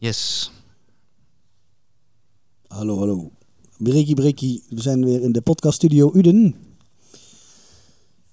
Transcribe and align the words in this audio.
Yes. 0.00 0.50
Hallo, 2.68 2.98
hallo. 2.98 3.30
Breekie, 3.78 4.14
breekie. 4.14 4.64
We 4.68 4.80
zijn 4.80 5.04
weer 5.04 5.22
in 5.22 5.32
de 5.32 5.40
podcaststudio 5.40 6.10
Uden. 6.14 6.54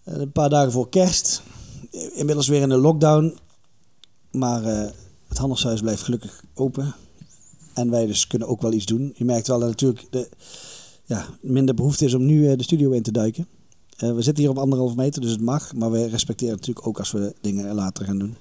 Eh, 0.04 0.16
Een 0.16 0.32
paar 0.32 0.50
dagen 0.50 0.72
voor 0.72 0.90
kerst. 0.90 1.42
Inmiddels 2.14 2.48
weer 2.48 2.62
in 2.62 2.70
de 2.70 2.78
lockdown. 2.78 3.38
Maar 4.32 4.64
eh, 4.64 4.92
het 5.28 5.38
handelshuis 5.38 5.82
blijft 5.82 6.02
gelukkig 6.02 6.44
open. 6.54 6.96
En 7.74 7.90
wij 7.90 8.06
dus 8.06 8.28
kunnen 8.28 8.48
ook 8.48 8.62
wel 8.62 8.74
iets 8.74 8.86
doen. 8.86 9.14
Je 9.16 9.26
merkt 9.26 9.48
wel 9.48 9.60
dat 9.60 9.70
natuurlijk 9.70 10.08
de, 10.10 10.30
ja, 11.06 11.26
minder 11.42 11.76
behoefte 11.76 12.06
is 12.06 12.14
om 12.14 12.26
nu 12.26 12.50
eh, 12.50 12.58
de 12.58 12.64
studio 12.64 12.92
in 12.92 13.04
te 13.04 13.12
duiken. 13.12 13.48
We 13.98 14.22
zitten 14.22 14.44
hier 14.44 14.52
op 14.52 14.58
anderhalve 14.58 14.96
meter, 14.96 15.22
dus 15.22 15.32
het 15.32 15.42
mag. 15.42 15.74
Maar 15.74 15.92
we 15.92 16.08
respecteren 16.08 16.56
natuurlijk 16.56 16.88
ook 16.88 17.00
als 17.00 17.12
we 17.12 17.36
dingen 17.42 17.76
later 17.76 18.06
gaan 18.06 18.20
doen. 18.20 18.36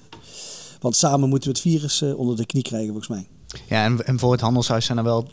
Want 0.81 0.97
samen 0.97 1.29
moeten 1.29 1.49
we 1.53 1.59
het 1.59 1.65
virus 1.69 2.03
eh, 2.03 2.19
onder 2.19 2.37
de 2.37 2.47
knie 2.47 2.63
krijgen, 2.63 2.89
volgens 2.89 3.09
mij. 3.09 3.27
Ja, 3.69 3.85
en, 3.85 4.07
en 4.07 4.19
voor 4.19 4.33
het 4.33 4.41
handelshuis 4.41 4.85
zijn 4.85 4.99
er 4.99 5.05
wel 5.05 5.29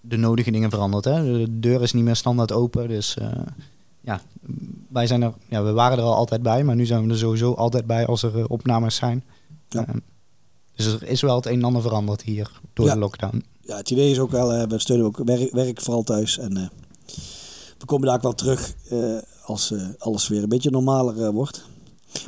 de 0.00 0.16
nodige 0.16 0.50
dingen 0.50 0.70
veranderd. 0.70 1.04
Hè? 1.04 1.22
De 1.22 1.58
deur 1.60 1.82
is 1.82 1.92
niet 1.92 2.04
meer 2.04 2.16
standaard 2.16 2.52
open. 2.52 2.88
Dus 2.88 3.16
eh, 3.16 3.28
ja, 4.00 4.20
wij 4.88 5.06
zijn 5.06 5.22
er, 5.22 5.32
ja, 5.48 5.62
we 5.62 5.72
waren 5.72 5.98
er 5.98 6.04
al 6.04 6.14
altijd 6.14 6.42
bij. 6.42 6.64
Maar 6.64 6.74
nu 6.76 6.86
zijn 6.86 7.06
we 7.06 7.12
er 7.12 7.18
sowieso 7.18 7.52
altijd 7.54 7.86
bij 7.86 8.06
als 8.06 8.22
er 8.22 8.38
eh, 8.38 8.44
opnames 8.48 8.94
zijn. 8.96 9.24
Ja. 9.68 9.86
Eh, 9.86 9.94
dus 10.76 10.86
er 10.86 11.02
is 11.08 11.20
wel 11.20 11.36
het 11.36 11.46
een 11.46 11.52
en 11.52 11.64
ander 11.64 11.82
veranderd 11.82 12.22
hier 12.22 12.60
door 12.72 12.86
Ja. 12.86 12.92
de 12.92 12.98
lockdown. 12.98 13.44
ja, 13.60 13.76
het 13.76 13.90
idee 13.90 14.10
is 14.10 14.18
ook 14.18 14.30
wel, 14.30 14.66
we 14.68 14.78
steunen 14.78 15.06
ook 15.06 15.20
werk, 15.24 15.52
werk 15.52 15.80
vooral 15.80 16.02
thuis. 16.02 16.38
En 16.38 16.70
we 17.78 17.84
komen 17.84 18.06
daar 18.06 18.16
ook 18.16 18.22
wel 18.22 18.34
terug 18.34 18.74
als 19.44 19.74
alles 19.98 20.28
weer 20.28 20.42
een 20.42 20.48
beetje 20.48 20.70
normaler 20.70 21.32
wordt. 21.32 21.64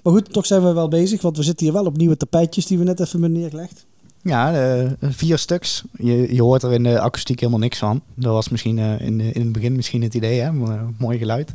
Maar 0.02 0.12
goed, 0.12 0.33
toch 0.33 0.47
zijn 0.47 0.62
we 0.65 0.73
wel 0.73 0.88
bezig, 0.88 1.23
want 1.23 1.37
we 1.37 1.42
zitten 1.42 1.66
hier 1.66 1.74
wel 1.74 1.84
op 1.84 1.96
nieuwe 1.96 2.16
tapijtjes 2.16 2.66
die 2.66 2.79
we 2.79 2.84
net 2.84 3.01
even 3.01 3.20
hebben 3.20 3.38
neergelegd. 3.41 3.87
Ja, 4.23 4.55
eh, 4.55 4.91
vier 5.01 5.38
stuks. 5.38 5.83
Je, 5.98 6.34
je 6.34 6.42
hoort 6.42 6.62
er 6.62 6.73
in 6.73 6.83
de 6.83 7.01
akoestiek 7.01 7.38
helemaal 7.41 7.60
niks 7.60 7.79
van. 7.79 8.01
Dat 8.15 8.32
was 8.32 8.48
misschien 8.48 8.79
eh, 8.79 9.01
in, 9.01 9.21
in 9.21 9.40
het 9.43 9.52
begin 9.52 9.76
misschien 9.76 10.02
het 10.02 10.15
idee, 10.15 10.40
hè? 10.40 10.52
Mo- 10.52 10.93
mooi 10.98 11.18
geluid. 11.18 11.52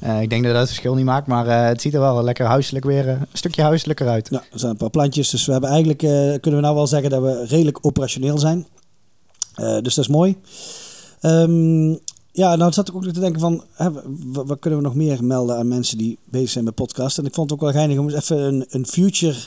Eh, 0.00 0.20
ik 0.22 0.30
denk 0.30 0.42
dat 0.42 0.50
dat 0.52 0.60
het 0.60 0.70
verschil 0.70 0.94
niet 0.94 1.04
maakt, 1.04 1.26
maar 1.26 1.46
eh, 1.46 1.66
het 1.66 1.80
ziet 1.80 1.94
er 1.94 2.00
wel 2.00 2.22
lekker 2.22 2.46
huiselijk 2.46 2.84
weer, 2.84 3.08
eh, 3.08 3.14
een 3.20 3.26
stukje 3.32 3.62
huiselijker 3.62 4.08
uit. 4.08 4.28
Ja, 4.30 4.42
er 4.52 4.58
zijn 4.58 4.70
een 4.70 4.76
paar 4.76 4.90
plantjes, 4.90 5.30
dus 5.30 5.46
we 5.46 5.52
hebben 5.52 5.70
eigenlijk, 5.70 6.02
eh, 6.02 6.10
kunnen 6.10 6.54
we 6.60 6.60
nou 6.60 6.74
wel 6.74 6.86
zeggen 6.86 7.10
dat 7.10 7.22
we 7.22 7.44
redelijk 7.46 7.78
operationeel 7.82 8.38
zijn. 8.38 8.66
Eh, 9.54 9.78
dus 9.80 9.94
dat 9.94 10.04
is 10.04 10.08
mooi. 10.10 10.36
Ehm, 11.20 11.94
ja, 12.36 12.56
nou 12.56 12.72
zat 12.72 12.88
ik 12.88 12.94
ook 12.94 13.04
te 13.04 13.20
denken 13.20 13.40
van, 13.40 13.64
hè, 13.72 13.92
wat, 14.32 14.46
wat 14.46 14.58
kunnen 14.58 14.78
we 14.78 14.84
nog 14.84 14.94
meer 14.94 15.24
melden 15.24 15.56
aan 15.56 15.68
mensen 15.68 15.98
die 15.98 16.18
bezig 16.24 16.50
zijn 16.50 16.64
met 16.64 16.74
podcast? 16.74 17.18
En 17.18 17.24
ik 17.24 17.34
vond 17.34 17.50
het 17.50 17.58
ook 17.58 17.64
wel 17.64 17.74
geinig 17.74 17.98
om 17.98 18.04
eens 18.08 18.14
even 18.30 18.38
een, 18.42 18.64
een 18.68 18.86
future 18.86 19.38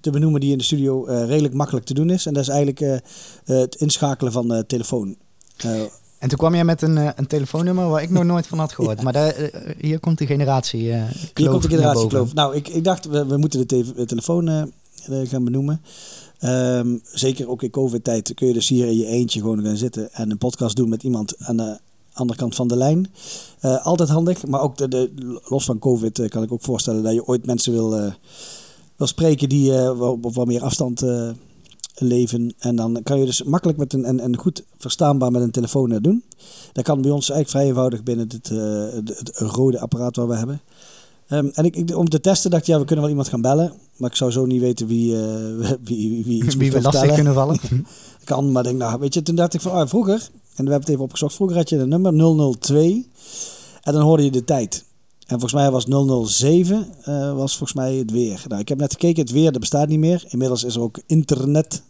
te 0.00 0.10
benoemen 0.10 0.40
die 0.40 0.52
in 0.52 0.58
de 0.58 0.64
studio 0.64 1.06
eh, 1.06 1.26
redelijk 1.26 1.54
makkelijk 1.54 1.86
te 1.86 1.94
doen 1.94 2.10
is. 2.10 2.26
En 2.26 2.32
dat 2.34 2.42
is 2.42 2.48
eigenlijk 2.48 2.80
eh, 2.80 2.94
eh, 2.94 3.00
het 3.44 3.74
inschakelen 3.74 4.32
van 4.32 4.48
de 4.48 4.64
telefoon. 4.66 5.16
En 6.18 6.28
toen 6.28 6.38
kwam 6.38 6.54
jij 6.54 6.64
met 6.64 6.82
een, 6.82 6.96
een 7.18 7.26
telefoonnummer 7.26 7.88
waar 7.88 8.02
ik 8.02 8.10
nog 8.10 8.24
nooit 8.32 8.46
van 8.46 8.58
had 8.58 8.72
gehoord. 8.72 9.02
Maar 9.02 9.12
daar, 9.12 9.50
hier 9.78 10.00
komt 10.00 10.18
de 10.18 10.26
generatie 10.26 10.80
Hier 10.80 11.30
kloof 11.32 11.32
komt 11.32 11.42
de 11.42 11.46
naar 11.46 11.52
boven. 11.52 11.70
generatiekloof. 11.70 12.34
Nou, 12.34 12.54
ik, 12.56 12.68
ik 12.68 12.84
dacht, 12.84 13.06
we, 13.06 13.26
we 13.26 13.36
moeten 13.36 13.66
de 13.66 13.66
te- 13.66 14.04
telefoon 14.04 14.72
gaan 15.24 15.44
benoemen. 15.44 15.80
Ehm, 16.38 16.96
zeker 17.02 17.48
ook 17.48 17.62
in 17.62 17.70
COVID-tijd 17.70 18.34
kun 18.34 18.46
je 18.46 18.52
dus 18.52 18.68
hier 18.68 18.86
in 18.86 18.96
je 18.96 19.06
eentje 19.06 19.40
gewoon 19.40 19.62
gaan 19.64 19.76
zitten 19.76 20.12
en 20.12 20.30
een 20.30 20.38
podcast 20.38 20.76
doen 20.76 20.88
met 20.88 21.02
iemand 21.02 21.34
aan 21.38 21.56
de 21.56 21.78
andere 22.16 22.38
kant 22.38 22.54
van 22.54 22.68
de 22.68 22.76
lijn. 22.76 23.12
Eh, 23.60 23.86
altijd 23.86 24.08
handig, 24.08 24.46
maar 24.46 24.60
ook 24.60 24.76
de, 24.76 24.88
de, 24.88 25.40
los 25.44 25.64
van 25.64 25.78
COVID 25.78 26.18
eh, 26.18 26.28
kan 26.28 26.42
ik 26.42 26.52
ook 26.52 26.62
voorstellen 26.62 27.02
dat 27.02 27.12
je 27.12 27.26
ooit 27.26 27.46
mensen 27.46 27.72
wil, 27.72 27.96
eh, 27.96 28.12
wil 28.96 29.06
spreken 29.06 29.48
die 29.48 29.92
op 30.00 30.34
wat 30.34 30.46
meer 30.46 30.62
afstand 30.62 31.02
leven. 32.00 32.54
En 32.58 32.76
dan 32.76 33.00
kan 33.02 33.18
je 33.18 33.24
dus 33.24 33.42
makkelijk 33.42 33.78
met 33.78 33.92
een, 33.92 34.04
en, 34.04 34.20
en 34.20 34.36
goed 34.36 34.64
verstaanbaar 34.78 35.30
met 35.30 35.42
een 35.42 35.50
telefoon 35.50 35.92
eh, 35.92 35.98
doen. 36.00 36.24
Dat 36.72 36.84
kan 36.84 37.02
bij 37.02 37.10
ons 37.10 37.30
eigenlijk 37.30 37.50
vrij 37.50 37.66
eenvoudig 37.66 38.02
binnen 38.02 38.28
het, 38.28 38.50
eh, 38.50 38.94
het, 38.94 39.18
het 39.18 39.38
rode 39.38 39.80
apparaat 39.80 40.16
wat 40.16 40.28
we 40.28 40.36
hebben. 40.36 40.60
Ehm, 41.28 41.48
en 41.52 41.64
ik, 41.64 41.76
ik, 41.76 41.96
om 41.96 42.08
te 42.08 42.20
testen 42.20 42.50
dacht 42.50 42.62
ik, 42.62 42.68
ja, 42.68 42.78
we 42.78 42.84
kunnen 42.84 43.00
wel 43.00 43.10
iemand 43.10 43.28
gaan 43.28 43.40
bellen. 43.40 43.72
Maar 43.96 44.10
ik 44.10 44.16
zou 44.16 44.30
zo 44.30 44.46
niet 44.46 44.60
weten 44.60 44.86
wie, 44.86 45.16
wie, 45.84 46.10
wie, 46.10 46.24
wie 46.24 46.44
iets 46.44 46.54
Wie 46.54 46.72
moet 46.72 46.82
we 46.82 46.90
lastig 46.90 47.14
kunnen 47.14 47.34
vallen. 47.34 47.60
Kan, 48.24 48.52
maar 48.52 48.62
denk, 48.62 48.78
nou, 48.78 49.00
weet 49.00 49.14
je, 49.14 49.22
toen 49.22 49.34
dacht 49.34 49.54
ik 49.54 49.60
van, 49.60 49.72
ah, 49.72 49.88
vroeger, 49.88 50.28
en 50.56 50.64
we 50.64 50.70
hebben 50.70 50.80
het 50.80 50.88
even 50.88 51.04
opgezocht, 51.04 51.34
vroeger 51.34 51.56
had 51.56 51.68
je 51.68 51.76
een 51.76 51.88
nummer 51.88 52.12
002 52.58 53.10
en 53.82 53.92
dan 53.92 54.02
hoorde 54.02 54.24
je 54.24 54.30
de 54.30 54.44
tijd. 54.44 54.84
En 55.26 55.40
volgens 55.40 55.52
mij 55.52 55.70
was 55.70 55.84
007, 55.84 56.88
eh, 57.02 57.34
was 57.36 57.56
volgens 57.56 57.78
mij 57.78 57.94
het 57.94 58.10
weer. 58.10 58.44
Nou, 58.48 58.60
ik 58.60 58.68
heb 58.68 58.78
net 58.78 58.92
gekeken, 58.92 59.22
het 59.22 59.32
weer, 59.32 59.52
dat 59.52 59.60
bestaat 59.60 59.88
niet 59.88 59.98
meer. 59.98 60.24
Inmiddels 60.28 60.64
is 60.64 60.74
er 60.74 60.80
ook 60.80 60.98
internet, 61.06 61.82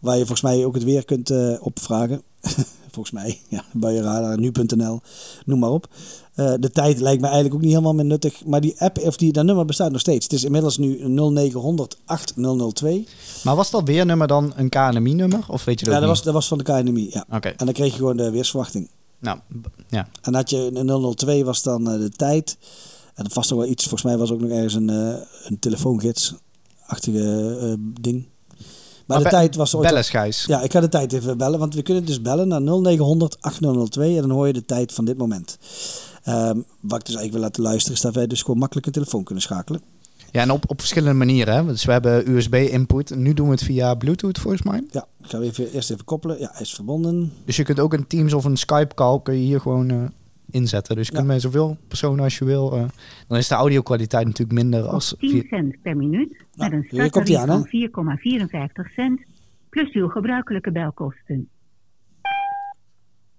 waar 0.00 0.14
je 0.16 0.26
volgens 0.26 0.40
mij 0.42 0.64
ook 0.64 0.74
het 0.74 0.84
weer 0.84 1.04
kunt 1.04 1.30
eh, 1.30 1.54
opvragen. 1.60 2.22
volgens 2.92 3.10
mij, 3.10 3.40
ja, 3.48 3.64
buienradar, 3.72 4.38
nu.nl, 4.38 5.00
noem 5.44 5.58
maar 5.58 5.70
op. 5.70 5.88
Eh, 6.34 6.54
de 6.60 6.70
tijd 6.70 7.00
lijkt 7.00 7.20
me 7.20 7.26
eigenlijk 7.26 7.54
ook 7.54 7.60
niet 7.60 7.70
helemaal 7.70 7.94
meer 7.94 8.04
nuttig. 8.04 8.44
Maar 8.44 8.60
die 8.60 8.80
app, 8.80 8.98
of 8.98 9.16
die, 9.16 9.32
dat 9.32 9.44
nummer 9.44 9.64
bestaat 9.64 9.90
nog 9.90 10.00
steeds. 10.00 10.24
Het 10.24 10.32
is 10.32 10.44
inmiddels 10.44 10.78
nu 10.78 11.08
0900 11.08 11.96
8002. 12.04 13.06
Maar 13.44 13.56
was 13.56 13.70
dat 13.70 13.82
weernummer 13.88 14.26
dan 14.26 14.52
een 14.56 14.68
KNMI-nummer? 14.68 15.44
Of 15.48 15.64
weet 15.64 15.78
je 15.80 15.84
dat 15.84 15.94
Ja, 15.94 16.00
dat 16.00 16.08
niet? 16.08 16.16
was, 16.16 16.22
dat 16.24 16.34
was 16.34 16.48
van 16.48 16.58
de 16.58 16.64
KNMI, 16.64 17.08
ja. 17.12 17.24
Oké, 17.32 17.48
En 17.48 17.64
dan 17.64 17.74
kreeg 17.74 17.90
je 17.90 17.96
gewoon 17.98 18.16
de 18.16 18.30
weersverwachting. 18.30 18.88
nou, 19.18 19.38
ja. 19.88 20.08
En 20.22 20.34
had 20.34 20.50
je 20.50 20.70
een 20.74 21.14
002 21.16 21.44
was 21.44 21.62
dan 21.62 21.90
eh, 21.90 21.98
de 22.00 22.10
tijd. 22.10 22.56
En 23.14 23.24
dat 23.24 23.32
was 23.34 23.48
nog 23.48 23.58
wel 23.58 23.68
iets, 23.68 23.82
volgens 23.82 24.02
mij 24.02 24.18
was 24.18 24.30
ook 24.32 24.40
nog 24.40 24.50
ergens 24.50 24.74
een, 24.74 24.88
een 24.88 25.58
telefoongids-achtige 25.58 27.76
ding. 28.00 28.26
Maar, 29.10 29.22
de 29.22 29.28
tijd 29.28 29.56
was 29.56 29.74
ooit... 29.74 29.88
Bellen, 29.88 30.04
Gijs. 30.04 30.44
Ja, 30.46 30.62
ik 30.62 30.72
ga 30.72 30.80
de 30.80 30.88
tijd 30.88 31.12
even 31.12 31.38
bellen, 31.38 31.58
want 31.58 31.74
we 31.74 31.82
kunnen 31.82 32.04
dus 32.04 32.22
bellen 32.22 32.48
naar 32.48 32.62
0900 32.62 33.36
8002 33.40 34.14
en 34.14 34.20
dan 34.20 34.30
hoor 34.30 34.46
je 34.46 34.52
de 34.52 34.64
tijd 34.64 34.92
van 34.92 35.04
dit 35.04 35.18
moment. 35.18 35.58
Ehm, 36.22 36.56
wat 36.80 36.98
ik 36.98 37.06
dus 37.06 37.14
eigenlijk 37.14 37.32
wil 37.32 37.40
laten 37.40 37.62
luisteren 37.62 37.96
is 37.96 38.02
dat 38.02 38.14
wij 38.14 38.26
dus 38.26 38.42
gewoon 38.42 38.58
makkelijk 38.58 38.86
een 38.86 38.92
telefoon 38.92 39.24
kunnen 39.24 39.42
schakelen. 39.42 39.80
Ja, 40.32 40.40
en 40.40 40.50
op, 40.50 40.64
op 40.66 40.78
verschillende 40.78 41.18
manieren. 41.18 41.54
Hè? 41.54 41.66
Dus 41.66 41.84
we 41.84 41.92
hebben 41.92 42.30
USB-input. 42.30 43.16
Nu 43.16 43.34
doen 43.34 43.46
we 43.46 43.52
het 43.52 43.62
via 43.62 43.94
Bluetooth 43.94 44.38
volgens 44.38 44.62
mij. 44.62 44.84
Ja, 44.90 45.06
ik 45.22 45.30
ga 45.30 45.38
even, 45.38 45.72
eerst 45.72 45.90
even 45.90 46.04
koppelen. 46.04 46.38
Ja, 46.38 46.50
hij 46.52 46.60
is 46.60 46.74
verbonden. 46.74 47.32
Dus 47.44 47.56
je 47.56 47.62
kunt 47.62 47.80
ook 47.80 47.92
een 47.92 48.06
Teams 48.06 48.32
of 48.32 48.44
een 48.44 48.56
Skype-call 48.56 49.20
kun 49.22 49.34
je 49.34 49.40
hier 49.40 49.60
gewoon 49.60 49.90
eh, 49.90 49.96
inzetten. 50.54 50.96
Dus 50.96 51.06
je 51.06 51.12
kunt 51.12 51.26
met 51.26 51.40
zoveel 51.40 51.76
personen 51.88 52.24
als 52.24 52.38
je 52.38 52.44
wil. 52.44 52.72
eh, 52.72 52.88
dan 53.28 53.38
is 53.38 53.48
de 53.48 53.54
audio-kwaliteit 53.54 54.26
natuurlijk 54.26 54.58
minder 54.58 54.82
als... 54.82 55.14
10 55.18 55.30
via- 55.30 55.42
cent 55.48 55.82
per 55.82 55.96
minuut 55.96 56.44
Nou, 56.54 56.70
met 56.70 56.72
een 56.72 57.10
starttarief 57.10 57.90
van 57.90 58.18
4,54 58.88 58.92
cent 58.94 59.20
plus 59.68 59.92
uw 59.92 60.08
gebruikelijke 60.08 60.72
belkosten. 60.72 61.48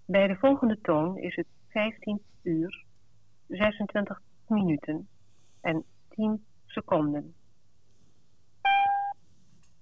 Bij 0.06 0.28
de 0.28 0.36
volgende 0.36 0.78
toon 0.82 1.18
is 1.18 1.36
het 1.36 1.46
15 1.70 2.22
uur, 2.44 2.84
26 3.48 4.22
minuten 4.48 5.08
en 5.62 5.84
10 6.10 6.44
seconden. 6.66 7.34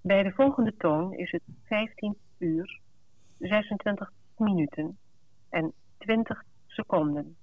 Bij 0.02 0.24
de 0.24 0.32
volgende 0.32 0.74
toon 0.78 1.14
is 1.14 1.32
het 1.32 1.42
15 1.66 2.16
uur, 2.38 2.80
26 3.40 4.12
minuten 4.38 4.98
en 5.50 5.74
20 5.98 6.44
seconden. 6.70 7.36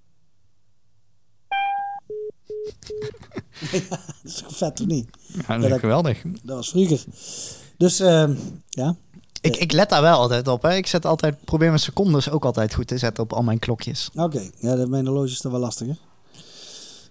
Dat 3.91 4.01
is 4.25 4.45
vet 4.47 4.81
of 4.81 4.87
niet? 4.87 5.09
Ja, 5.49 5.59
dat- 5.59 5.79
geweldig. 5.81 6.23
Dat 6.43 6.57
was 6.57 6.69
vroeger. 6.71 7.05
Dus 7.77 8.01
ehm, 8.01 8.35
ja, 8.69 8.97
Ik, 9.41 9.57
ik 9.57 9.73
let 9.73 9.89
daar 9.89 10.03
wel 10.03 10.19
altijd 10.19 10.49
op. 10.49 10.63
Hè. 10.63 10.75
Ik 10.75 10.87
zet 10.87 11.05
altijd, 11.07 11.45
probeer 11.45 11.69
mijn 11.69 11.81
secondes 11.81 12.31
ook 12.31 12.45
altijd 12.45 12.75
goed 12.75 12.87
te 12.87 12.99
zetten 12.99 13.23
op 13.23 13.33
al 13.33 13.43
mijn 13.43 13.59
klokjes. 13.59 14.11
oké. 14.15 14.51
Ja, 14.59 14.75
de- 14.77 14.87
mijn 14.89 15.07
horloge 15.07 15.27
is 15.33 15.41
dan 15.41 15.53
wel 15.53 15.61
lastiger. 15.61 15.97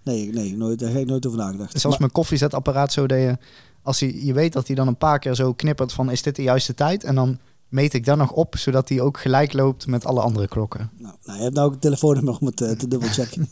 Nee, 0.03 0.29
nee 0.33 0.55
nooit, 0.57 0.79
daar 0.79 0.89
heb 0.89 1.01
ik 1.01 1.07
nooit 1.07 1.25
over 1.25 1.37
nagedacht. 1.39 1.71
Zelfs 1.71 1.85
Maar- 1.85 1.99
mijn 1.99 2.11
koffiezetapparaat 2.11 2.93
zo 2.93 3.07
dat 3.07 3.17
je... 3.17 3.37
Als 3.81 3.99
hij, 3.99 4.13
je 4.23 4.33
weet 4.33 4.53
dat 4.53 4.67
hij 4.67 4.75
dan 4.75 4.87
een 4.87 4.97
paar 4.97 5.19
keer 5.19 5.35
zo 5.35 5.53
knippert 5.53 5.93
van 5.93 6.11
is 6.11 6.21
dit 6.21 6.35
de 6.35 6.41
juiste 6.43 6.73
tijd? 6.73 7.03
En 7.03 7.15
dan 7.15 7.39
meet 7.75 7.93
ik 7.93 8.05
dan 8.05 8.17
nog 8.17 8.31
op, 8.31 8.57
zodat 8.57 8.89
hij 8.89 9.01
ook 9.01 9.19
gelijk 9.19 9.53
loopt 9.53 9.87
met 9.87 10.05
alle 10.05 10.21
andere 10.21 10.47
klokken. 10.47 10.89
Nou, 10.97 11.13
nou, 11.25 11.37
je 11.37 11.43
hebt 11.43 11.55
nou 11.55 11.67
ook 11.67 11.73
een 11.73 11.79
telefoonnummer 11.79 12.37
om 12.39 12.47
het 12.47 12.61
eh, 12.61 12.71
te 12.71 12.87
dubbelchecken. 12.87 13.49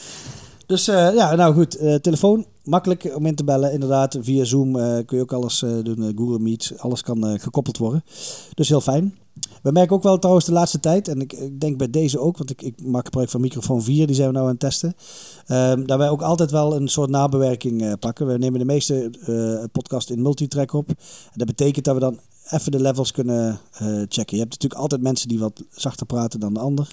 dus 0.66 0.88
eh, 0.88 1.14
ja, 1.14 1.34
nou 1.34 1.54
goed. 1.54 1.76
eh, 1.76 1.94
telefoon, 1.94 2.46
makkelijk 2.64 3.12
om 3.16 3.26
in 3.26 3.34
te 3.34 3.44
bellen. 3.44 3.72
Inderdaad, 3.72 4.18
via 4.20 4.44
Zoom 4.44 4.72
kun 5.06 5.16
je 5.16 5.20
ook 5.20 5.32
alles 5.32 5.58
doen. 5.58 6.12
Google 6.16 6.38
Meet, 6.38 6.72
alles 6.76 7.02
kan 7.02 7.40
gekoppeld 7.40 7.78
worden. 7.78 8.04
Dus 8.54 8.68
heel 8.68 8.80
fijn. 8.80 9.18
We 9.62 9.72
merken 9.72 9.96
ook 9.96 10.02
wel 10.02 10.18
trouwens 10.18 10.46
de 10.46 10.52
laatste 10.52 10.80
tijd, 10.80 11.08
en 11.08 11.20
ik, 11.20 11.32
ik 11.32 11.60
denk 11.60 11.76
bij 11.78 11.90
deze 11.90 12.18
ook, 12.18 12.38
want 12.38 12.50
ik, 12.50 12.62
ik 12.62 12.82
maak 12.84 13.04
gebruik 13.04 13.30
van 13.30 13.40
microfoon 13.40 13.82
4, 13.82 14.06
die 14.06 14.16
zijn 14.16 14.28
we 14.28 14.34
nou 14.34 14.44
aan 14.44 14.50
het 14.50 14.60
testen. 14.60 14.94
dat 15.86 15.98
wij 15.98 16.08
ook 16.08 16.22
altijd 16.22 16.50
wel 16.50 16.76
een 16.76 16.88
soort 16.88 17.10
nabewerking 17.10 17.82
eh, 17.82 17.92
pakken. 18.00 18.26
We 18.26 18.38
nemen 18.38 18.58
de 18.58 18.64
meeste 18.64 19.10
podcast 19.72 20.10
in 20.10 20.22
multitrack 20.22 20.72
op. 20.72 20.88
En 20.88 20.96
dat 21.34 21.46
betekent 21.46 21.84
dat 21.84 21.94
we 21.94 22.00
dan 22.00 22.20
even 22.50 22.72
de 22.72 22.80
levels 22.80 23.12
kunnen 23.12 23.60
eh, 23.72 23.86
checken. 23.86 24.36
Je 24.36 24.42
hebt 24.42 24.50
natuurlijk 24.52 24.80
altijd 24.80 25.02
mensen 25.02 25.28
die 25.28 25.38
wat 25.38 25.62
zachter 25.70 26.06
praten 26.06 26.40
dan 26.40 26.54
de 26.54 26.60
ander. 26.60 26.88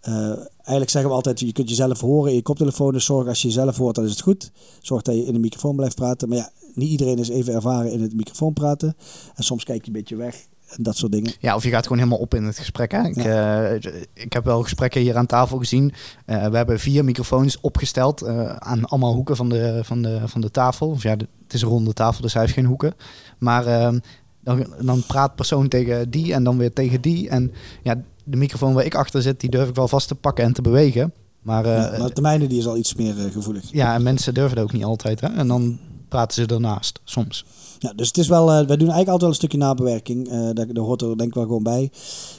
Eh, 0.00 0.14
eigenlijk 0.56 0.90
zeggen 0.90 1.10
we 1.10 1.16
altijd, 1.16 1.40
je 1.40 1.52
kunt 1.52 1.68
jezelf 1.68 2.00
horen 2.00 2.30
in 2.30 2.36
je 2.36 2.42
koptelefoon. 2.42 2.92
Dus 2.92 3.04
zorg 3.04 3.28
als 3.28 3.42
je 3.42 3.48
jezelf 3.48 3.76
hoort, 3.76 3.94
dan 3.94 4.04
is 4.04 4.10
het 4.10 4.20
goed. 4.20 4.50
Zorg 4.80 5.02
dat 5.02 5.14
je 5.14 5.24
in 5.26 5.32
de 5.32 5.38
microfoon 5.38 5.76
blijft 5.76 5.96
praten. 5.96 6.28
Maar 6.28 6.38
ja, 6.38 6.50
niet 6.74 6.90
iedereen 6.90 7.18
is 7.18 7.28
even 7.28 7.54
ervaren 7.54 7.92
in 7.92 8.02
het 8.02 8.14
microfoon 8.16 8.52
praten. 8.52 8.96
En 9.34 9.44
soms 9.44 9.64
kijk 9.64 9.80
je 9.80 9.86
een 9.86 9.92
beetje 9.92 10.16
weg. 10.16 10.34
en 10.68 10.82
dat 10.82 10.96
soort 10.96 11.12
dingen. 11.12 11.32
Ja, 11.40 11.54
of 11.54 11.62
je 11.64 11.70
gaat 11.70 11.82
gewoon 11.82 11.98
helemaal 11.98 12.18
op 12.18 12.34
in 12.34 12.44
het 12.44 12.58
gesprek. 12.58 12.92
Hè? 12.92 13.02
Ik, 13.08 13.16
eh, 13.16 13.92
ik 14.14 14.32
heb 14.32 14.44
wel 14.44 14.62
gesprekken 14.62 15.00
hier 15.00 15.16
aan 15.16 15.26
tafel 15.26 15.58
gezien. 15.58 15.92
We 16.26 16.32
hebben 16.56 16.80
vier 16.80 17.04
microfoons 17.04 17.60
opgesteld 17.60 18.26
aan 18.58 18.84
allemaal 18.84 19.14
hoeken 19.14 19.36
van 19.36 19.48
de, 19.48 19.80
van 19.84 20.02
de, 20.02 20.20
van 20.28 20.40
de 20.40 20.50
tafel. 20.50 20.88
Of 20.88 21.02
ja, 21.02 21.16
de- 21.16 21.28
het 21.44 21.54
is 21.54 21.62
een 21.62 21.68
ronde 21.68 21.92
tafel, 21.92 22.22
dus 22.22 22.32
hij 22.32 22.42
heeft 22.42 22.54
geen 22.54 22.64
hoeken. 22.64 22.94
Maar 23.38 23.66
ehm, 23.66 23.98
dan, 24.44 24.66
dan 24.82 25.02
praat 25.06 25.34
persoon 25.34 25.68
tegen 25.68 26.10
die 26.10 26.32
en 26.32 26.44
dan 26.44 26.58
weer 26.58 26.72
tegen 26.72 27.00
die. 27.00 27.28
En 27.28 27.52
ja, 27.82 28.02
de 28.24 28.36
microfoon 28.36 28.74
waar 28.74 28.84
ik 28.84 28.94
achter 28.94 29.22
zit, 29.22 29.40
die 29.40 29.50
durf 29.50 29.68
ik 29.68 29.74
wel 29.74 29.88
vast 29.88 30.08
te 30.08 30.14
pakken 30.14 30.44
en 30.44 30.52
te 30.52 30.62
bewegen. 30.62 31.12
Maar, 31.42 31.64
eh, 31.64 31.92
Ja, 31.92 31.98
maar 31.98 32.14
de 32.14 32.20
mijne 32.20 32.46
die 32.46 32.58
is 32.58 32.66
al 32.66 32.76
iets 32.76 32.94
meer 32.94 33.18
eh, 33.26 33.32
gevoelig. 33.32 33.64
ja, 33.72 33.94
en 33.94 34.02
mensen 34.02 34.34
durven 34.34 34.56
dat 34.56 34.64
ook 34.64 34.72
niet 34.72 34.84
altijd. 34.84 35.20
Hè? 35.20 35.26
En 35.28 35.48
dan 35.48 35.78
praten 36.08 36.34
ze 36.48 36.54
ernaast, 36.54 37.00
soms. 37.04 37.44
Ja, 37.78 37.92
dus 37.92 38.06
het 38.06 38.18
is 38.18 38.28
wel, 38.28 38.50
eh, 38.50 38.66
wij 38.66 38.76
doen 38.76 38.90
eigenlijk 38.90 39.08
altijd 39.08 39.20
wel 39.20 39.28
een 39.28 39.34
stukje 39.34 39.58
nabewerking. 39.58 40.28
eh 40.28 40.38
daar, 40.52 40.66
daar 40.72 40.84
hoort 40.84 41.02
er 41.02 41.16
denk 41.16 41.28
ik 41.28 41.34
wel 41.34 41.44
gewoon 41.44 41.62
bij. 41.62 41.90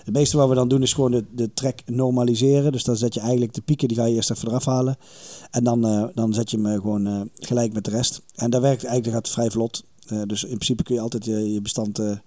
Het 0.04 0.14
meeste 0.14 0.38
wat 0.38 0.50
we 0.50 0.56
dan 0.56 0.68
doen 0.68 0.82
is 0.82 0.94
gewoon 0.94 1.12
de, 1.12 1.26
de 1.32 1.54
track 1.54 1.80
normaliseren. 1.86 2.72
Dus 2.72 2.84
dan 2.84 2.96
zet 2.96 3.14
je 3.14 3.20
eigenlijk 3.20 3.54
de 3.54 3.62
pieken, 3.62 3.88
die 3.88 3.98
ga 3.98 4.06
je 4.06 4.16
eerst 4.16 4.32
even 4.32 4.48
eraf 4.48 4.66
halen. 4.66 4.98
En 5.52 5.64
dan, 5.64 6.12
dan 6.14 6.34
zet 6.34 6.52
je 6.52 6.62
hem 6.62 6.82
gewoon 6.82 7.30
gelijk 7.40 7.74
met 7.74 7.84
de 7.84 7.92
rest. 7.92 8.22
En 8.36 8.50
dat 8.50 8.62
werkt 8.62 8.84
eigenlijk, 8.84 9.06
dat 9.06 9.14
gaat 9.26 9.34
vrij 9.34 9.50
vlot. 9.52 9.84
Eh, 10.08 10.22
dus 10.28 10.44
in 10.44 10.50
principe 10.50 10.84
kun 10.84 10.96
je 10.96 11.02
altijd 11.02 11.26
je, 11.26 11.60
bestand 11.62 12.00
eh, 12.00 12.18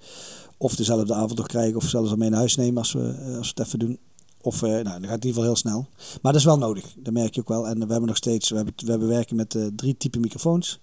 of 0.57 0.77
dezelfde 0.77 1.15
avond 1.15 1.39
nog 1.39 1.47
krijgen 1.47 1.77
of 1.77 1.89
zelfs 1.89 2.11
al 2.11 2.17
mee 2.17 2.29
naar 2.29 2.39
huis 2.39 2.57
nemen 2.57 2.79
als 2.79 2.93
we, 2.93 3.09
eh, 3.09 3.37
als 3.37 3.53
we 3.53 3.55
het 3.55 3.67
even 3.67 3.79
doen. 3.79 3.99
Of 4.41 4.61
nou, 4.61 4.83
dan 4.83 4.93
gaat 4.93 5.03
in 5.03 5.11
ieder 5.11 5.29
geval 5.29 5.43
heel 5.43 5.57
snel. 5.57 5.87
Maar 6.23 6.33
dat 6.33 6.41
is 6.41 6.45
wel 6.45 6.59
nodig, 6.59 6.95
dat 6.97 7.13
merk 7.13 7.35
je 7.35 7.41
ook 7.41 7.49
wel. 7.49 7.69
En 7.69 7.75
we 7.75 7.91
hebben 7.91 8.07
nog 8.07 8.17
steeds, 8.17 8.51
we 8.51 8.57
hebben, 8.57 8.75
we 8.77 8.91
hebben 8.91 9.09
werken 9.09 9.37
met 9.37 9.57
drie 9.77 9.97
typen 9.97 10.21
microfoons. 10.21 10.79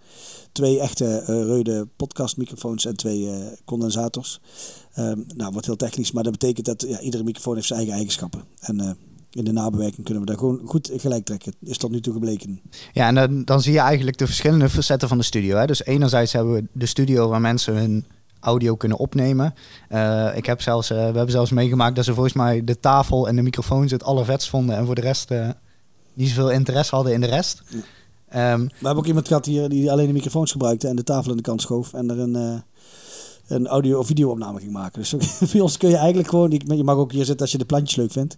Twee 0.52 0.80
echte 0.80 1.06
eh 1.06 1.26
Reude 1.26 1.88
podcastmicrofoons 1.96 2.86
en 2.86 2.96
twee 2.96 3.30
condensators. 3.66 4.40
Ehm, 4.94 5.22
nou, 5.36 5.52
wordt 5.52 5.66
heel 5.66 5.76
technisch, 5.76 6.12
maar 6.12 6.24
dat 6.24 6.32
betekent 6.32 6.66
dat 6.66 6.86
ja, 6.88 7.00
iedere 7.00 7.24
microfoon 7.24 7.56
heeft 7.56 7.68
zijn 7.68 7.80
eigen 7.80 7.98
eigenschappen. 7.98 8.44
En 8.60 8.98
in 9.36 9.44
de 9.44 9.52
nabewerking 9.52 10.04
kunnen 10.04 10.24
we 10.24 10.30
daar 10.30 10.38
gewoon 10.38 10.62
goed 10.66 10.92
gelijk 10.96 11.26
trekken. 11.26 11.54
Is 11.64 11.78
tot 11.78 11.92
nu 11.92 12.00
toe 12.00 12.14
gebleken. 12.14 12.62
Ja, 12.94 13.08
en 13.08 13.16
dan, 13.16 13.44
dan 13.44 13.62
zie 13.62 13.74
je 13.74 13.80
eigenlijk 13.80 14.18
de 14.18 14.26
verschillende 14.26 14.70
facetten 14.70 15.08
van 15.08 15.18
de 15.18 15.24
studio. 15.24 15.58
Hè? 15.58 15.66
Dus 15.66 15.86
enerzijds 15.86 16.34
hebben 16.34 16.54
we 16.54 16.68
de 16.72 16.86
studio 16.86 17.30
waar 17.30 17.42
mensen 17.42 17.76
hun 17.76 18.06
audio 18.40 18.76
kunnen 18.76 18.98
opnemen. 18.98 19.54
Eh, 19.90 20.30
ik 20.36 20.46
heb 20.46 20.62
zelfs, 20.62 20.90
eh, 20.90 20.98
we 20.98 21.04
hebben 21.04 21.32
zelfs 21.32 21.52
meegemaakt 21.52 21.96
dat 21.96 22.06
ze 22.06 22.14
volgens 22.14 22.36
mij 22.36 22.64
de 22.64 22.80
tafel 22.80 23.28
en 23.28 23.36
de 23.36 23.42
microfoons 23.42 23.92
het 23.92 24.04
allervetst 24.04 24.50
vonden. 24.50 24.76
En 24.76 24.86
voor 24.86 24.96
de 24.96 25.02
rest 25.02 25.32
eh, 25.32 25.50
niet 26.14 26.30
zoveel 26.30 26.52
interesse 26.52 26.96
hadden 26.96 27.14
in 27.14 27.22
de 27.22 27.28
rest. 27.28 27.62
Ja. 27.68 27.80
Ehm, 28.28 28.60
We 28.60 28.72
hebben 28.74 28.98
ook 28.98 29.08
iemand 29.08 29.28
gehad 29.28 29.46
hier 29.46 29.70
die 29.70 29.92
alleen 29.92 30.08
de 30.08 30.14
microfoons 30.14 30.52
gebruikte 30.52 30.88
en 30.88 30.96
de 30.96 31.04
tafel 31.04 31.32
in 31.32 31.38
de 31.38 31.44
kant 31.44 31.62
schoof 31.62 31.94
en 31.94 32.10
er 32.10 32.20
een, 32.20 32.64
een 33.48 33.68
audio- 33.68 34.00
of 34.00 34.08
video-opname 34.08 34.60
ging 34.60 34.72
maken. 34.72 35.00
Dus 35.00 35.16
bij 35.52 35.62
ons 35.62 35.78
kun 35.78 35.90
je 35.90 35.98
eigenlijk 35.98 36.30
gewoon, 36.30 36.52
je 36.66 36.84
mag 36.84 36.96
ook 36.96 37.12
hier 37.12 37.26
zitten 37.26 37.42
als 37.42 37.52
je 37.52 37.58
de 37.58 37.66
plantjes 37.66 37.96
leuk 37.96 38.12
vindt. 38.12 38.38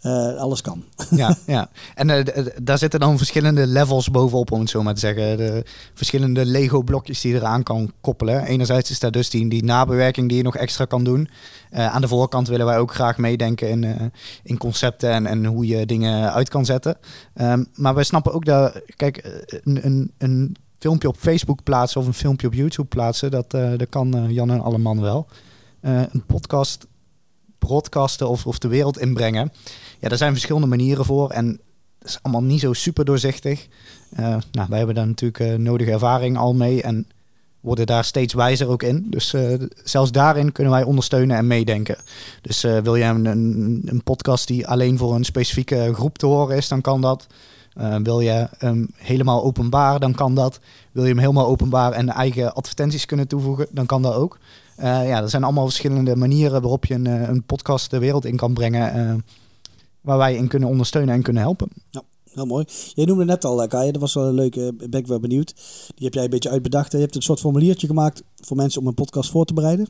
Eh, 0.00 0.36
alles 0.36 0.60
kan. 0.60 0.84
ja, 1.10 1.36
ja. 1.46 1.68
En 1.94 2.10
eh, 2.10 2.46
daar 2.62 2.78
zitten 2.78 3.00
dan 3.00 3.16
verschillende 3.16 3.66
levels 3.66 4.10
bovenop, 4.10 4.52
om 4.52 4.60
het 4.60 4.70
zo 4.70 4.82
maar 4.82 4.94
te 4.94 5.00
zeggen. 5.00 5.36
De 5.36 5.64
verschillende 5.94 6.46
Lego-blokjes 6.46 7.20
die 7.20 7.32
je 7.32 7.38
eraan 7.38 7.62
kan 7.62 7.92
koppelen. 8.00 8.44
Enerzijds 8.44 8.90
is 8.90 8.98
daar 8.98 9.10
dus 9.10 9.30
die, 9.30 9.48
die 9.48 9.64
nabewerking 9.64 10.28
die 10.28 10.36
je 10.36 10.42
nog 10.42 10.56
extra 10.56 10.84
kan 10.84 11.04
doen. 11.04 11.28
Eh, 11.70 11.94
aan 11.94 12.00
de 12.00 12.08
voorkant 12.08 12.48
willen 12.48 12.66
wij 12.66 12.78
ook 12.78 12.94
graag 12.94 13.18
meedenken 13.18 13.68
in, 13.68 14.12
in 14.42 14.58
concepten 14.58 15.10
en, 15.10 15.26
en 15.26 15.44
hoe 15.44 15.66
je 15.66 15.86
dingen 15.86 16.32
uit 16.32 16.48
kan 16.48 16.64
zetten. 16.64 16.96
Ehm, 17.34 17.64
maar 17.74 17.94
wij 17.94 18.04
snappen 18.04 18.32
ook 18.32 18.44
dat, 18.44 18.80
kijk, 18.96 19.42
een, 19.64 19.86
een, 19.86 20.12
een 20.18 20.56
filmpje 20.84 21.08
op 21.08 21.16
Facebook 21.16 21.62
plaatsen 21.62 22.00
of 22.00 22.06
een 22.06 22.14
filmpje 22.14 22.46
op 22.46 22.54
YouTube 22.54 22.88
plaatsen, 22.88 23.30
dat, 23.30 23.54
eh, 23.54 23.70
dat 23.76 23.88
kan 23.88 24.14
eh, 24.14 24.30
Jan 24.30 24.50
en 24.50 24.60
Alleman 24.60 25.00
wel. 25.00 25.26
Eh, 25.80 26.02
een 26.12 26.24
podcast 26.26 26.86
broadcasten 27.58 28.28
of, 28.28 28.46
of 28.46 28.58
de 28.58 28.68
wereld 28.68 28.98
inbrengen. 28.98 29.52
Ja, 30.00 30.08
daar 30.08 30.18
zijn 30.18 30.32
verschillende 30.32 30.66
manieren 30.66 31.04
voor 31.04 31.30
en 31.30 31.60
dat 31.98 32.08
is 32.08 32.18
allemaal 32.22 32.42
niet 32.42 32.60
zo 32.60 32.72
super 32.72 33.04
doorzichtig. 33.04 33.68
Eh, 34.10 34.36
nou, 34.52 34.66
wij 34.68 34.78
hebben 34.78 34.94
daar 34.94 35.06
natuurlijk 35.06 35.58
nodige 35.58 35.90
ervaring 35.90 36.36
al 36.36 36.54
mee 36.54 36.82
en 36.82 37.06
worden 37.60 37.86
daar 37.86 38.04
steeds 38.04 38.34
wijzer 38.34 38.68
ook 38.68 38.82
in. 38.82 39.06
Dus 39.10 39.34
zelfs 39.84 40.12
daarin 40.12 40.52
kunnen 40.52 40.72
wij 40.72 40.82
ondersteunen 40.82 41.36
en 41.36 41.46
meedenken. 41.46 41.96
Dus 42.42 42.60
wil 42.60 42.96
je 42.96 43.04
een, 43.04 43.82
een 43.84 44.02
podcast 44.04 44.46
die 44.46 44.66
alleen 44.66 44.98
voor 44.98 45.14
een 45.14 45.24
specifieke 45.24 45.90
groep 45.94 46.18
te 46.18 46.26
horen 46.26 46.56
is, 46.56 46.68
dan 46.68 46.80
kan 46.80 47.00
dat. 47.00 47.26
Eh, 47.74 47.96
wil 48.02 48.20
je 48.20 48.48
hem 48.58 48.88
helemaal 48.94 49.44
openbaar, 49.44 50.00
dan 50.00 50.14
kan 50.14 50.34
dat. 50.34 50.60
Wil 50.92 51.02
je 51.02 51.08
hem 51.08 51.18
helemaal 51.18 51.46
openbaar 51.46 51.92
en 51.92 52.08
eigen 52.08 52.54
advertenties 52.54 53.06
kunnen 53.06 53.28
toevoegen, 53.28 53.66
dan 53.70 53.86
kan 53.86 54.02
dat 54.02 54.14
ook. 54.14 54.38
Eh, 54.76 55.08
ja, 55.08 55.22
er 55.22 55.30
zijn 55.30 55.44
allemaal 55.44 55.64
verschillende 55.64 56.16
manieren 56.16 56.60
waarop 56.60 56.84
je 56.84 56.94
een, 56.94 57.06
eh, 57.06 57.28
een 57.28 57.42
podcast 57.42 57.90
de 57.90 57.98
wereld 57.98 58.24
in 58.24 58.36
kan 58.36 58.54
brengen. 58.54 59.24
waar 60.00 60.18
wij 60.18 60.34
in 60.34 60.48
kunnen 60.48 60.68
ondersteunen 60.68 61.14
en 61.14 61.22
kunnen 61.22 61.42
helpen. 61.42 61.68
Heel 62.30 62.46
mooi. 62.46 62.64
Jij 62.94 63.04
noemde 63.04 63.24
net 63.24 63.44
al, 63.44 63.66
Kai, 63.66 63.92
dat 63.92 64.00
was 64.00 64.14
wel 64.14 64.24
een 64.24 64.34
leuke, 64.34 64.74
ben 64.90 65.00
ik 65.00 65.06
wel 65.06 65.20
benieuwd. 65.20 65.54
Die 65.94 66.04
heb 66.04 66.14
jij 66.14 66.24
een 66.24 66.30
beetje 66.30 66.50
uitbedacht. 66.50 66.92
Je 66.92 66.98
hebt 66.98 67.14
een 67.14 67.22
soort 67.22 67.40
formuliertje 67.40 67.86
gemaakt 67.86 68.22
voor 68.34 68.56
mensen 68.56 68.80
om 68.80 68.86
een 68.86 68.94
podcast 68.94 69.30
voor 69.30 69.44
te 69.44 69.54
bereiden. 69.54 69.88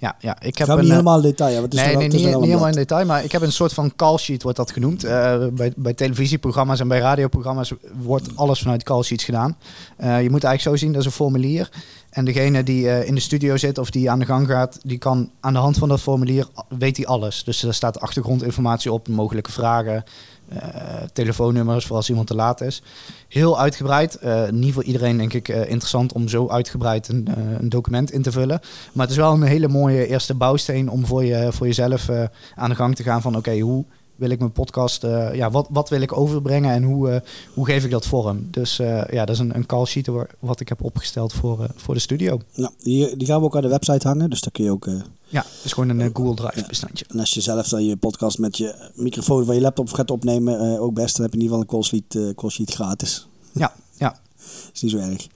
Ja, 0.00 0.16
ja 0.18 0.40
ik 0.40 0.58
heb 0.58 0.68
een, 0.68 0.74
niet 0.76 0.84
eh, 0.84 0.90
helemaal 0.90 1.16
in 1.16 1.22
detail, 1.22 1.60
want 1.60 1.64
het 1.64 1.74
is 1.74 1.80
nee, 1.80 1.96
nee, 1.96 2.08
niet, 2.08 2.12
niet 2.12 2.44
helemaal 2.44 2.66
in 2.66 2.72
detail, 2.72 3.06
maar 3.06 3.24
ik 3.24 3.32
heb 3.32 3.42
een 3.42 3.52
soort 3.52 3.72
van 3.72 3.92
call 3.96 4.16
sheet, 4.16 4.42
wordt 4.42 4.58
dat 4.58 4.70
genoemd. 4.70 5.04
Eh, 5.04 5.46
bij, 5.52 5.72
bij 5.76 5.94
televisieprogramma's 5.94 6.80
en 6.80 6.88
bij 6.88 6.98
radioprogramma's 6.98 7.72
wordt 8.02 8.36
alles 8.36 8.60
vanuit 8.60 8.82
call 8.82 9.02
sheets 9.02 9.24
gedaan. 9.24 9.56
Eh, 9.96 10.22
je 10.22 10.30
moet 10.30 10.44
eigenlijk 10.44 10.60
zo 10.60 10.84
zien, 10.84 10.92
dat 10.92 11.00
is 11.00 11.06
een 11.06 11.12
formulier. 11.12 11.70
En 12.10 12.24
degene 12.24 12.62
die 12.62 13.06
in 13.06 13.14
de 13.14 13.20
studio 13.20 13.56
zit 13.56 13.78
of 13.78 13.90
die 13.90 14.10
aan 14.10 14.18
de 14.18 14.24
gang 14.24 14.46
gaat, 14.46 14.78
die 14.82 14.98
kan 14.98 15.30
aan 15.40 15.52
de 15.52 15.58
hand 15.58 15.78
van 15.78 15.88
dat 15.88 16.00
formulier, 16.00 16.46
weet 16.68 16.96
hij 16.96 17.06
alles. 17.06 17.44
Dus 17.44 17.62
er 17.62 17.74
staat 17.74 18.00
achtergrondinformatie 18.00 18.92
op, 18.92 19.08
mogelijke 19.08 19.52
vragen, 19.52 20.04
eh, 20.48 21.02
telefoonnummers 21.12 21.86
voor 21.86 21.96
als 21.96 22.08
iemand 22.08 22.26
te 22.26 22.34
laat 22.34 22.60
is. 22.60 22.82
Heel 23.28 23.58
uitgebreid. 23.60 24.14
eh, 24.14 24.48
niet 24.50 24.72
voor 24.72 24.84
iedereen 24.84 25.16
denk 25.16 25.32
ik 25.32 25.48
eh, 25.48 25.60
interessant 25.60 26.12
om 26.12 26.28
zo 26.28 26.48
uitgebreid 26.48 27.08
een, 27.08 27.28
een 27.60 27.68
document 27.68 28.12
in 28.12 28.22
te 28.22 28.32
vullen. 28.32 28.60
Maar 28.92 29.06
het 29.06 29.10
is 29.10 29.20
wel 29.20 29.32
een 29.32 29.42
hele 29.42 29.68
mooie 29.68 30.06
eerste 30.06 30.34
bouwsteen 30.34 30.90
om 30.90 31.06
voor, 31.06 31.24
je, 31.24 31.52
voor 31.52 31.66
jezelf 31.66 32.08
aan 32.54 32.68
de 32.68 32.74
gang 32.74 32.96
te 32.96 33.02
gaan 33.02 33.22
van 33.22 33.36
oké, 33.36 33.58
hoe 33.58 33.84
wil 34.16 34.30
ik 34.30 34.38
mijn 34.38 34.52
podcast, 34.52 35.02
ja, 35.32 35.50
wat, 35.50 35.66
wat 35.70 35.88
wil 35.88 36.00
ik 36.00 36.18
overbrengen 36.18 36.72
en 36.72 36.82
hoe, 36.82 37.22
hoe 37.54 37.66
geef 37.66 37.84
ik 37.84 37.90
dat 37.90 38.06
vorm? 38.06 38.48
Dus 38.50 38.76
ja, 39.10 39.24
dat 39.24 39.28
is 39.28 39.38
een, 39.38 39.54
een 39.54 39.66
call 39.66 39.84
sheet 39.84 40.10
wat 40.38 40.60
ik 40.60 40.68
heb 40.68 40.84
opgesteld 40.84 41.32
voor, 41.32 41.66
voor 41.76 41.94
de 41.94 42.00
studio. 42.00 42.40
Nou, 42.54 42.72
die, 42.78 43.16
die 43.16 43.26
gaan 43.26 43.38
we 43.38 43.44
ook 43.44 43.56
aan 43.56 43.62
de 43.62 43.68
website 43.68 44.08
hangen, 44.08 44.30
dus 44.30 44.40
daar 44.40 44.52
kun 44.52 44.64
je 44.64 44.70
ook... 44.70 44.88
Ja, 45.28 45.40
het 45.40 45.64
is 45.64 45.72
gewoon 45.72 45.88
een 45.88 46.00
eh, 46.00 46.10
Google 46.12 46.34
Drive 46.34 46.68
bestandje. 46.68 47.04
En 47.08 47.18
als 47.20 47.34
je 47.34 47.40
zelf 47.40 47.68
dan 47.68 47.84
je 47.84 47.96
podcast 47.96 48.38
met 48.38 48.56
je 48.56 48.90
microfoon 48.94 49.44
van 49.44 49.54
je 49.54 49.60
laptop 49.60 49.92
gaat 49.92 50.10
opnemen, 50.10 50.60
eh, 50.60 50.82
ook 50.82 50.94
best, 50.94 51.16
dan 51.16 51.24
heb 51.24 51.34
je 51.34 51.40
in 51.40 51.44
ieder 51.44 51.58
geval 51.58 51.60
een 51.60 51.80
call 51.80 52.00
sheet, 52.00 52.14
eh, 52.14 52.34
call 52.34 52.50
sheet 52.50 52.74
gratis. 52.74 53.28
Ja, 53.52 53.74
ja. 53.98 54.20
Is 54.74 54.82
niet 54.82 54.90
zo 54.90 54.98
erg. 54.98 55.26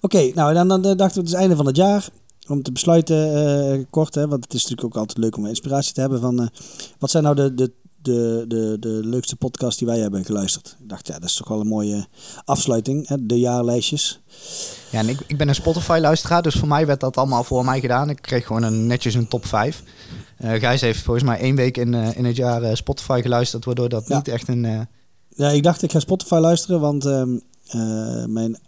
Oké, 0.00 0.30
nou 0.34 0.54
dan, 0.54 0.68
dan 0.68 0.82
dachten 0.82 1.14
we 1.14 1.20
het 1.20 1.28
is 1.28 1.32
einde 1.32 1.56
van 1.56 1.66
het 1.66 1.76
jaar. 1.76 2.08
Om 2.48 2.62
te 2.62 2.72
besluiten, 2.72 3.86
kort, 3.90 4.14
hè, 4.14 4.28
want 4.28 4.44
het 4.44 4.54
is 4.54 4.62
natuurlijk 4.62 4.88
ook 4.88 4.96
altijd 4.96 5.18
leuk 5.18 5.36
om 5.36 5.46
inspiratie 5.46 5.94
te 5.94 6.00
hebben 6.00 6.20
van... 6.20 6.50
wat 6.98 7.10
zijn 7.10 7.22
nou 7.22 7.34
de, 7.34 7.54
de, 7.54 7.72
de, 8.02 8.44
de, 8.48 8.76
de 8.80 8.88
leukste 8.88 9.36
podcasts 9.36 9.78
die 9.78 9.86
wij 9.88 9.98
hebben 9.98 10.24
geluisterd? 10.24 10.76
Ik 10.82 10.88
dacht, 10.88 11.06
ja, 11.06 11.18
dat 11.18 11.28
is 11.28 11.34
toch 11.34 11.48
wel 11.48 11.60
een 11.60 11.66
mooie 11.66 12.06
afsluiting, 12.44 13.08
hè, 13.08 13.26
de 13.26 13.38
jaarlijstjes. 13.38 14.20
Ja, 14.90 14.98
en 14.98 15.08
ik, 15.08 15.20
ik 15.26 15.36
ben 15.38 15.48
een 15.48 15.54
Spotify-luisteraar, 15.54 16.42
dus 16.42 16.54
voor 16.54 16.68
mij 16.68 16.86
werd 16.86 17.00
dat 17.00 17.16
allemaal 17.16 17.44
voor 17.44 17.64
mij 17.64 17.80
gedaan. 17.80 18.10
Ik 18.10 18.22
kreeg 18.22 18.46
gewoon 18.46 18.62
een, 18.62 18.86
netjes 18.86 19.14
een 19.14 19.28
top 19.28 19.46
5. 19.46 19.82
Eh 20.36 20.52
Gijs 20.52 20.80
heeft 20.80 21.02
volgens 21.02 21.24
mij 21.24 21.38
één 21.38 21.56
week 21.56 21.76
in, 21.76 21.94
eh, 21.94 22.16
in 22.16 22.24
het 22.24 22.36
jaar 22.36 22.62
eh, 22.62 22.74
Spotify 22.74 23.20
geluisterd, 23.22 23.64
waardoor 23.64 23.88
dat 23.88 24.08
Ja. 24.08 24.16
niet 24.16 24.28
echt 24.28 24.48
een... 24.48 24.86
Ja, 25.28 25.50
ik 25.50 25.62
dacht 25.62 25.82
ik 25.82 25.92
ga 25.92 25.98
Spotify 26.00 26.34
luisteren, 26.34 26.80
want 26.80 27.04
ehm, 27.06 27.38
eh, 27.66 28.24
mijn, 28.24 28.58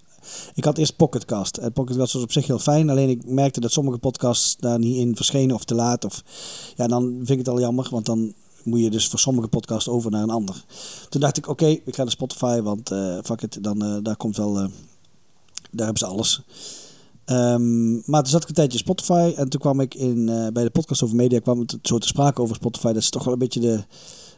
ik 0.55 0.65
had 0.65 0.79
eerst 0.79 0.97
Pocketcast. 0.97 1.57
En 1.57 1.73
Pocketcast 1.73 2.13
was 2.13 2.23
op 2.23 2.33
zich 2.33 2.47
heel 2.47 2.59
fijn, 2.59 2.91
alleen 2.91 3.09
ik 3.09 3.27
merkte 3.27 3.61
dat 3.61 3.73
sommige 3.73 3.99
podcasts 3.99 4.57
daar 4.57 4.79
niet 4.79 4.97
in 4.97 5.17
verschenen 5.17 5.55
of 5.55 5.65
te 5.65 5.75
laat. 5.75 6.05
Of, 6.05 6.23
ja, 6.77 6.87
dan 6.87 7.03
vind 7.17 7.31
ik 7.31 7.39
het 7.39 7.49
al 7.49 7.61
jammer, 7.61 7.89
want 7.91 8.07
dan 8.07 8.35
moet 8.65 8.81
je 8.81 8.91
dus 8.91 9.09
voor 9.09 9.19
sommige 9.19 9.49
podcasts 9.49 9.89
over 9.89 10.11
naar 10.11 10.23
een 10.23 10.31
ander. 10.31 10.65
Toen 11.09 11.21
dacht 11.21 11.37
ik, 11.37 11.49
oké, 11.49 11.67
ik 11.67 11.95
ga 11.95 12.03
naar 12.03 12.13
Spotify, 12.13 12.61
want 12.61 12.91
eh 12.91 13.19
fuck 13.23 13.43
it, 13.43 13.63
dan, 13.63 13.85
eh, 13.85 13.97
daar 14.03 14.17
komt 14.17 14.37
wel, 14.37 14.59
eh, 14.59 14.65
daar 15.71 15.85
hebben 15.87 15.99
ze 15.99 16.07
alles. 16.07 16.43
Ehm, 17.25 17.93
maar 18.11 18.23
toen 18.23 18.31
zat 18.31 18.43
ik 18.43 18.49
een 18.49 18.55
tijdje 18.55 18.79
in 18.79 18.85
Spotify 18.85 19.33
en 19.37 19.49
toen 19.49 19.61
kwam 19.61 19.81
ik 19.81 19.95
in, 19.95 20.25
bij 20.53 20.63
de 20.63 20.71
podcast 20.71 21.03
over 21.03 21.17
media 21.17 21.39
kwam 21.39 21.59
het 21.59 21.77
zo 21.83 21.99
te 21.99 22.07
sprake 22.07 22.43
over 22.43 22.55
Spotify. 22.55 22.87
Dat 22.87 23.03
is 23.03 23.11
toch 23.11 23.25
wel 23.25 23.33
een 23.33 23.39
beetje 23.39 23.61
de, 23.61 23.85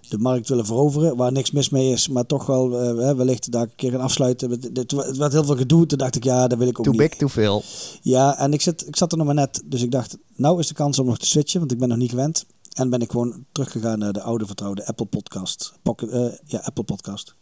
de 0.09 0.19
markt 0.19 0.49
willen 0.49 0.67
veroveren, 0.67 1.17
waar 1.17 1.33
niks 1.33 1.51
mis 1.51 1.69
mee 1.69 1.93
is, 1.93 2.09
maar 2.09 2.27
toch 2.27 2.47
wel 2.47 2.71
wellicht 3.17 3.53
daar 3.53 3.63
een 3.63 3.75
keer 3.77 3.91
gaan 3.91 4.01
afsluiten. 4.01 4.51
Het, 4.51 5.17
werd 5.17 5.33
heel 5.33 5.45
veel 5.45 5.57
gedoe, 5.57 5.87
toen 5.87 5.99
dacht 5.99 6.17
ik, 6.17 6.25
ja, 6.25 6.47
dat 6.47 6.59
wil 6.59 6.69
ik 6.69 6.79
ook 6.79 6.85
too 6.85 6.95
niet. 6.95 7.03
big, 7.03 7.19
too 7.19 7.29
veel. 7.29 7.63
Ja, 8.03 8.39
en 8.39 8.53
ik, 8.53 8.61
zit, 8.61 8.87
ik 8.87 8.97
zat 8.97 9.13
er 9.13 9.19
nog 9.19 9.27
maar 9.27 9.35
net, 9.35 9.63
dus 9.65 9.83
ik 9.83 9.91
dacht, 9.91 10.17
nou 10.37 10.59
is 10.59 10.69
de 10.69 10.75
kans 10.75 10.99
om 10.99 11.07
nog 11.07 11.19
te 11.19 11.27
switchen, 11.27 11.61
want 11.61 11.73
ik 11.73 11.79
ben 11.79 11.89
nog 11.89 11.99
niet 11.99 12.11
gewend. 12.11 12.47
En 12.73 12.91
ben 12.91 13.01
ik 13.01 13.11
gewoon 13.11 13.45
teruggegaan 13.53 13.99
naar 13.99 14.13
de 14.13 14.23
oude 14.23 14.47
vertrouwde 14.47 14.87
Apple 14.87 15.07
Podcast. 15.07 15.73
Pocket, 15.83 16.11
eh, 16.11 16.27
ja, 16.45 16.59
Apple 16.59 16.85
Podcast. 16.85 17.35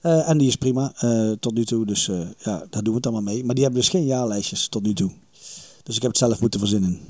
Eh, 0.00 0.28
en 0.28 0.38
die 0.38 0.48
is 0.48 0.56
prima 0.56 0.92
eh, 0.96 1.30
tot 1.30 1.54
nu 1.54 1.64
toe, 1.64 1.86
dus 1.86 2.06
ja, 2.38 2.66
daar 2.70 2.82
doen 2.82 2.92
we 2.92 2.94
het 2.94 3.06
allemaal 3.06 3.34
mee. 3.34 3.44
Maar 3.44 3.54
die 3.54 3.64
hebben 3.64 3.80
dus 3.80 3.90
geen 3.90 4.04
jaarlijstjes 4.04 4.68
tot 4.68 4.82
nu 4.82 4.94
toe. 4.94 5.10
Dus 5.82 5.96
ik 5.96 6.02
heb 6.02 6.10
het 6.10 6.20
zelf 6.20 6.40
moeten 6.40 6.60
verzinnen. 6.60 7.00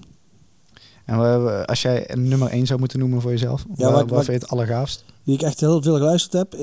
En 1.05 1.67
als 1.67 1.83
jij 1.83 2.11
een 2.11 2.29
nummer 2.29 2.49
1 2.51 2.67
zou 2.67 2.79
moeten 2.79 2.99
noemen 2.99 3.21
voor 3.21 3.31
jezelf, 3.31 3.65
Ja, 3.77 3.91
waar, 3.91 4.07
vind 4.07 4.27
je 4.27 4.33
het 4.33 4.49
allergaafst? 4.49 5.05
Die 5.25 5.35
ik 5.35 5.43
echt 5.43 5.61
heel 5.61 5.83
veel 5.83 5.97
geluisterd 5.97 6.33
heb. 6.33 6.61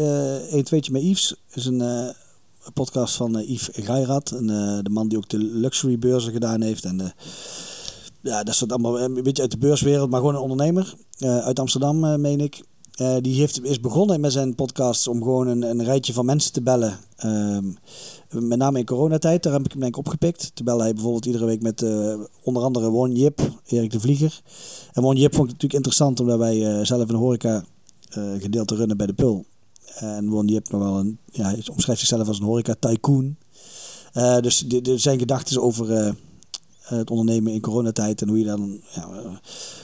Eén 0.51 0.63
tweetje 0.63 0.91
met 0.91 1.01
Yves. 1.01 1.36
is 1.53 1.65
een 1.65 2.13
podcast 2.74 3.15
van 3.15 3.43
Yves 3.48 3.70
Geirat. 3.72 4.32
En, 4.32 4.48
de 4.84 4.89
man 4.89 5.08
die 5.08 5.17
ook 5.17 5.29
de 5.29 5.38
luxury 5.38 6.00
beurzen 6.00 6.32
gedaan 6.32 6.62
heeft. 6.62 6.86
En 6.86 6.98
de, 6.98 7.12
ja, 8.24 8.44
dat 8.44 8.53
is 8.53 8.70
allemaal 8.70 9.00
een 9.00 9.24
beetje 9.24 9.42
uit 9.42 9.51
de 9.51 9.58
beurswereld. 9.58 10.10
Maar 10.10 10.20
gewoon 10.20 10.36
een 10.36 10.42
ondernemer. 10.42 10.94
eh, 11.18 11.38
uit 11.38 11.60
Amsterdam, 11.60 12.03
eh, 12.03 12.15
meen 12.15 12.39
ik. 12.39 12.63
Eh, 12.94 13.15
die 13.22 13.39
heeft, 13.39 13.63
is 13.63 13.80
begonnen 13.80 14.20
met 14.22 14.32
zijn 14.32 14.56
podcast 14.56 15.08
om 15.08 15.24
gewoon 15.24 15.48
een, 15.48 15.62
een 15.62 15.84
rijtje 15.84 16.13
van 16.13 16.25
mensen 16.25 16.53
te 16.53 16.62
bellen. 16.62 16.98
Ehm, 17.15 17.65
met 18.30 18.58
name 18.58 18.80
in 18.80 18.86
coronatijd, 18.86 19.44
daar 19.44 19.53
heb 19.53 19.65
ik 19.65 19.72
hem 19.72 19.80
denk 19.80 19.94
ik 19.94 20.00
opgepikt. 20.00 20.51
Terwijl 20.53 20.80
hij 20.80 20.94
bijvoorbeeld 20.94 21.25
iedere 21.25 21.46
week 21.46 21.62
met 21.62 21.82
eh, 21.82 22.15
onder 22.44 22.63
andere 22.63 22.89
Won 22.89 23.15
Jip, 23.15 23.42
Erik 23.65 23.92
de 23.92 24.00
Vlieger. 24.00 24.42
En 24.94 25.01
Won 25.03 25.15
Jip 25.15 25.34
vond 25.36 25.48
ik 25.48 25.53
natuurlijk 25.53 25.74
interessant 25.74 26.20
omdat 26.20 26.38
wij 26.38 26.77
eh, 26.80 26.86
zelf 26.86 27.10
een 27.10 27.15
horeca 27.15 27.63
eh, 28.10 28.24
gedeelte 28.39 28.75
runnen 28.75 28.98
bij 28.98 29.08
de 29.08 29.13
Pul. 29.13 29.46
En 29.96 30.30
Won 30.30 30.48
Jip 30.48 30.70
nog 30.70 30.82
wel 30.82 30.98
een, 31.00 31.18
ja, 31.32 31.44
hij 31.44 31.63
omschrijft 31.72 32.01
zichzelf 32.01 32.27
als 32.27 32.39
een 32.39 32.46
horeca 32.46 32.75
tycoon. 32.80 33.36
Eh, 34.13 34.38
dus 34.38 34.60
de, 34.60 34.98
zijn 34.98 35.20
gedachten 35.20 35.62
over 35.62 35.92
eh, 35.92 36.12
het 36.84 37.10
ondernemen 37.10 37.54
in 37.54 37.62
coronatijd 37.62 38.22
en 38.22 38.28
hoe 38.28 38.40
je 38.40 38.46
dan, 38.46 38.82
ja, 38.96 39.02
eh, 39.02 39.32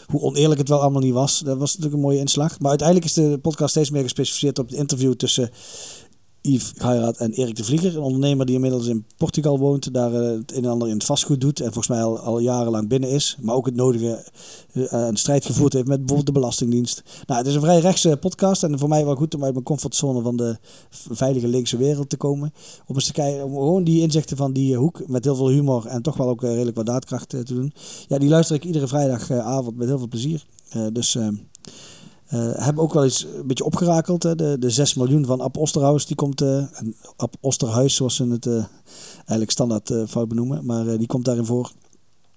hoe 0.07 0.21
oneerlijk 0.21 0.59
het 0.59 0.69
wel 0.69 0.81
allemaal 0.81 1.01
niet 1.01 1.13
was. 1.13 1.39
Dat 1.39 1.57
was 1.57 1.69
natuurlijk 1.69 1.95
een 1.95 2.07
mooie 2.07 2.19
inslag. 2.19 2.59
Maar 2.59 2.69
uiteindelijk 2.69 3.07
is 3.07 3.13
de 3.13 3.39
podcast 3.41 3.71
steeds 3.71 3.89
meer 3.89 4.03
gespecificeerd 4.03 4.59
op 4.59 4.69
het 4.69 4.77
interview 4.77 5.13
tussen 5.13 5.49
Yves 6.41 6.73
Geirat 6.77 7.17
en 7.17 7.31
Erik 7.31 7.55
de 7.55 7.63
Vlieger. 7.63 7.95
Een 7.95 8.01
ondernemer 8.01 8.45
die 8.45 8.55
inmiddels 8.55 8.87
in 8.87 9.05
Portugal 9.17 9.59
woont. 9.59 9.93
Daar 9.93 10.13
eh, 10.13 10.37
het 10.37 10.55
een 10.55 10.63
en 10.63 10.69
ander 10.69 10.87
in 10.87 10.93
het 10.93 11.03
vastgoed 11.03 11.41
doet. 11.41 11.59
En 11.59 11.65
volgens 11.65 11.87
mij 11.87 12.03
al, 12.03 12.19
al 12.19 12.39
jarenlang 12.39 12.87
binnen 12.87 13.09
is. 13.09 13.37
Maar 13.41 13.55
ook 13.55 13.65
het 13.65 13.75
nodige 13.75 14.23
eh, 14.73 14.83
aan 14.85 15.17
strijd 15.17 15.45
gevoerd 15.45 15.73
heeft 15.73 15.87
met 15.87 15.97
bijvoorbeeld 15.97 16.25
de 16.25 16.39
Belastingdienst. 16.39 17.03
Nou, 17.25 17.39
het 17.39 17.49
is 17.49 17.55
een 17.55 17.61
vrij 17.61 17.79
rechtse 17.79 18.17
podcast. 18.17 18.63
En 18.63 18.79
voor 18.79 18.89
mij 18.89 19.05
wel 19.05 19.15
goed 19.15 19.35
om 19.35 19.43
uit 19.43 19.53
mijn 19.53 19.65
comfortzone 19.65 20.21
van 20.21 20.37
de 20.37 20.57
veilige 20.89 21.47
linkse 21.47 21.77
wereld 21.77 22.09
te 22.09 22.17
komen. 22.17 22.53
Om 22.87 22.95
eens 22.95 23.05
te 23.05 23.13
kijken, 23.13 23.43
om 23.43 23.53
gewoon 23.53 23.83
die 23.83 24.01
inzichten 24.01 24.37
van 24.37 24.53
die 24.53 24.73
eh, 24.73 24.79
hoek 24.79 25.07
met 25.07 25.23
heel 25.23 25.35
veel 25.35 25.49
humor. 25.49 25.85
En 25.85 26.01
toch 26.01 26.17
wel 26.17 26.29
ook 26.29 26.43
eh, 26.43 26.49
redelijk 26.49 26.77
wat 26.77 26.85
daadkracht 26.85 27.33
eh, 27.33 27.39
te 27.39 27.53
doen. 27.53 27.73
Ja, 28.07 28.17
die 28.17 28.29
luister 28.29 28.55
ik 28.55 28.65
iedere 28.65 28.87
vrijdagavond 28.87 29.75
met 29.75 29.87
heel 29.87 29.97
veel 29.97 30.07
plezier. 30.07 30.45
Eh, 30.69 30.85
dus... 30.93 31.17
eh, 32.29 32.51
hebben 32.53 32.83
ook 32.83 32.93
wel 32.93 33.03
eens 33.03 33.23
een 33.23 33.47
beetje 33.47 33.63
opgerakeld. 33.63 34.23
Hè? 34.23 34.35
De, 34.35 34.55
de 34.59 34.69
6 34.69 34.93
miljoen 34.93 35.25
van 35.25 35.41
Ab 35.41 35.57
Osterhaus, 35.57 36.05
die 36.05 36.15
komt... 36.15 36.41
eh 36.41 36.63
Ab 37.15 37.35
Osterhuis, 37.39 37.95
zoals 37.95 38.15
ze 38.15 38.27
het 38.27 38.45
eh, 38.45 38.65
eigenlijk 39.15 39.51
standaard 39.51 39.93
fout 40.07 40.27
benoemen. 40.27 40.65
Maar 40.65 40.97
die 40.97 41.07
komt 41.07 41.25
daarin 41.25 41.45
voor. 41.45 41.71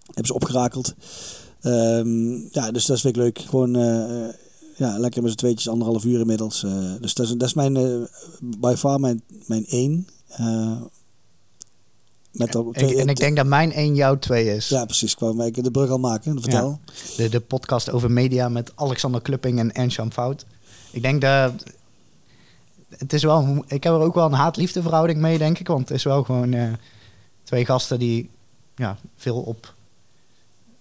Hebben 0.04 0.26
ze 0.26 0.34
opgerakeld. 0.34 0.94
Ehm, 1.60 2.32
ja, 2.50 2.70
dus 2.70 2.86
dat 2.86 2.96
is 2.96 3.02
weer 3.02 3.12
leuk. 3.12 3.38
Gewoon 3.38 3.74
ja, 4.76 4.98
lekker 4.98 5.22
met 5.22 5.30
z'n 5.30 5.36
tweetjes, 5.36 5.68
anderhalf 5.68 6.04
uur 6.04 6.20
inmiddels. 6.20 6.64
Dus 7.00 7.14
dat 7.14 7.26
is, 7.26 7.32
dat 7.32 7.48
is 7.48 7.54
mijn, 7.54 7.76
eh, 7.76 7.96
by 8.40 8.74
far 8.76 9.00
mijn, 9.00 9.22
mijn 9.46 9.66
één. 9.66 10.06
Met 12.32 12.54
en 12.74 13.08
ik 13.08 13.16
denk 13.16 13.36
dat 13.36 13.46
mijn 13.46 13.72
1 13.72 13.94
jouw 13.94 14.18
2 14.18 14.54
is. 14.54 14.68
Ja, 14.68 14.84
precies. 14.84 15.12
Ik 15.12 15.18
wou 15.18 15.44
ik 15.44 15.64
de 15.64 15.70
brug 15.70 15.90
al 15.90 15.98
maken. 15.98 16.40
Vertel. 16.40 16.80
De, 17.16 17.28
de 17.28 17.40
podcast 17.40 17.90
over 17.90 18.10
media 18.10 18.48
met 18.48 18.72
Alexander 18.74 19.20
Klupping 19.20 19.58
en 19.58 19.72
Ernst-Jan 19.72 20.12
Fout. 20.12 20.44
Ik 20.90 21.02
denk 21.02 21.20
dat... 21.20 21.52
Het 22.88 23.12
is 23.12 23.22
wel... 23.22 23.64
Ik 23.66 23.84
heb 23.84 23.92
er 23.92 24.00
ook 24.00 24.14
wel 24.14 24.26
een 24.26 24.32
haat-liefde 24.32 24.82
verhouding 24.82 25.20
mee, 25.20 25.38
denk 25.38 25.58
ik. 25.58 25.66
Want 25.66 25.88
het 25.88 25.98
is 25.98 26.04
wel 26.04 26.24
gewoon 26.24 26.52
eh, 26.52 26.72
twee 27.42 27.64
gasten 27.64 27.98
die 27.98 28.30
ja, 28.76 28.96
veel 29.16 29.40
op, 29.40 29.74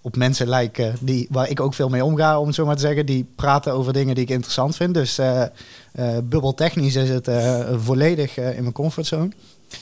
op 0.01 0.15
mensen 0.15 0.47
lijken. 0.47 0.95
Die, 1.01 1.27
waar 1.29 1.49
ik 1.49 1.59
ook 1.59 1.73
veel 1.73 1.89
mee 1.89 2.05
omga, 2.05 2.39
om 2.39 2.45
het 2.45 2.55
zo 2.55 2.65
maar 2.65 2.75
te 2.75 2.81
zeggen. 2.81 3.05
Die 3.05 3.25
praten 3.35 3.73
over 3.73 3.93
dingen 3.93 4.15
die 4.15 4.23
ik 4.23 4.29
interessant 4.29 4.75
vind. 4.75 4.93
Dus 4.93 5.17
eh 5.17 5.45
eh, 5.91 6.17
bubbeltechnisch 6.23 6.95
is 6.95 7.09
het 7.09 7.29
volledig 7.77 8.37
in 8.37 8.61
mijn 8.61 8.71
comfortzone. 8.71 9.29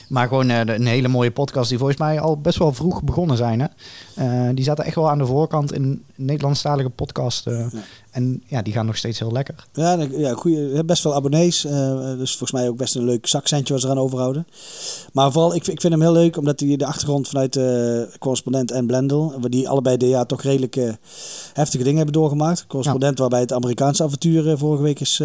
Maar 0.08 0.28
gewoon 0.28 0.50
eh, 0.50 0.60
een 0.64 0.86
hele 0.86 1.08
mooie 1.08 1.30
podcast 1.30 1.68
die 1.68 1.78
volgens 1.78 1.98
mij 1.98 2.20
al 2.20 2.40
best 2.40 2.58
wel 2.58 2.72
vroeg 2.72 3.02
begonnen 3.02 3.36
zijn. 3.36 3.60
Hè? 3.60 3.66
Eh, 4.14 4.54
die 4.54 4.64
zaten 4.64 4.84
echt 4.84 4.94
wel 4.94 5.10
aan 5.10 5.18
de 5.18 5.26
voorkant 5.26 5.72
in 5.72 6.04
Nederlandstalige 6.14 6.90
podcast. 6.90 7.46
eh, 7.46 7.58
Ja. 7.58 7.68
En 8.10 8.42
ja, 8.46 8.62
die 8.62 8.72
gaan 8.72 8.86
nog 8.86 8.96
steeds 8.96 9.18
heel 9.18 9.32
lekker. 9.32 9.54
Ja, 9.72 10.06
ja 10.10 10.32
goeie, 10.34 10.84
best 10.84 11.02
veel 11.02 11.14
abonnees. 11.14 11.60
dus 12.18 12.30
volgens 12.30 12.52
mij 12.52 12.68
ook 12.68 12.76
best 12.76 12.94
een 12.94 13.04
leuk 13.04 13.26
zakcentje 13.26 13.72
wat 13.72 13.82
ze 13.82 13.88
eraan 13.88 14.02
overhouden. 14.02 14.46
Maar 15.12 15.32
vooral, 15.32 15.54
ik, 15.54 15.66
ik 15.66 15.80
vind 15.80 15.92
hem 15.92 16.02
heel 16.02 16.12
leuk 16.12 16.36
omdat 16.36 16.60
hij 16.60 16.76
de 16.76 16.86
achtergrond 16.86 17.28
vanuit 17.28 17.58
correspondent 18.18 18.70
en 18.70 18.86
Blendel, 18.86 19.34
die 19.48 19.68
allebei 19.68 19.96
de 19.96 20.08
jaar 20.08 20.26
toch 20.26 20.42
redelijk 20.42 20.96
heftige 21.52 21.82
dingen 21.82 21.96
hebben 21.96 22.14
doorgemaakt. 22.20 22.66
Correspondent 22.66 23.18
waarbij 23.18 23.40
het 23.40 23.52
Amerikaanse 23.52 24.02
avontuur 24.04 24.58
vorige 24.58 24.82
week 24.82 25.00
is 25.00 25.22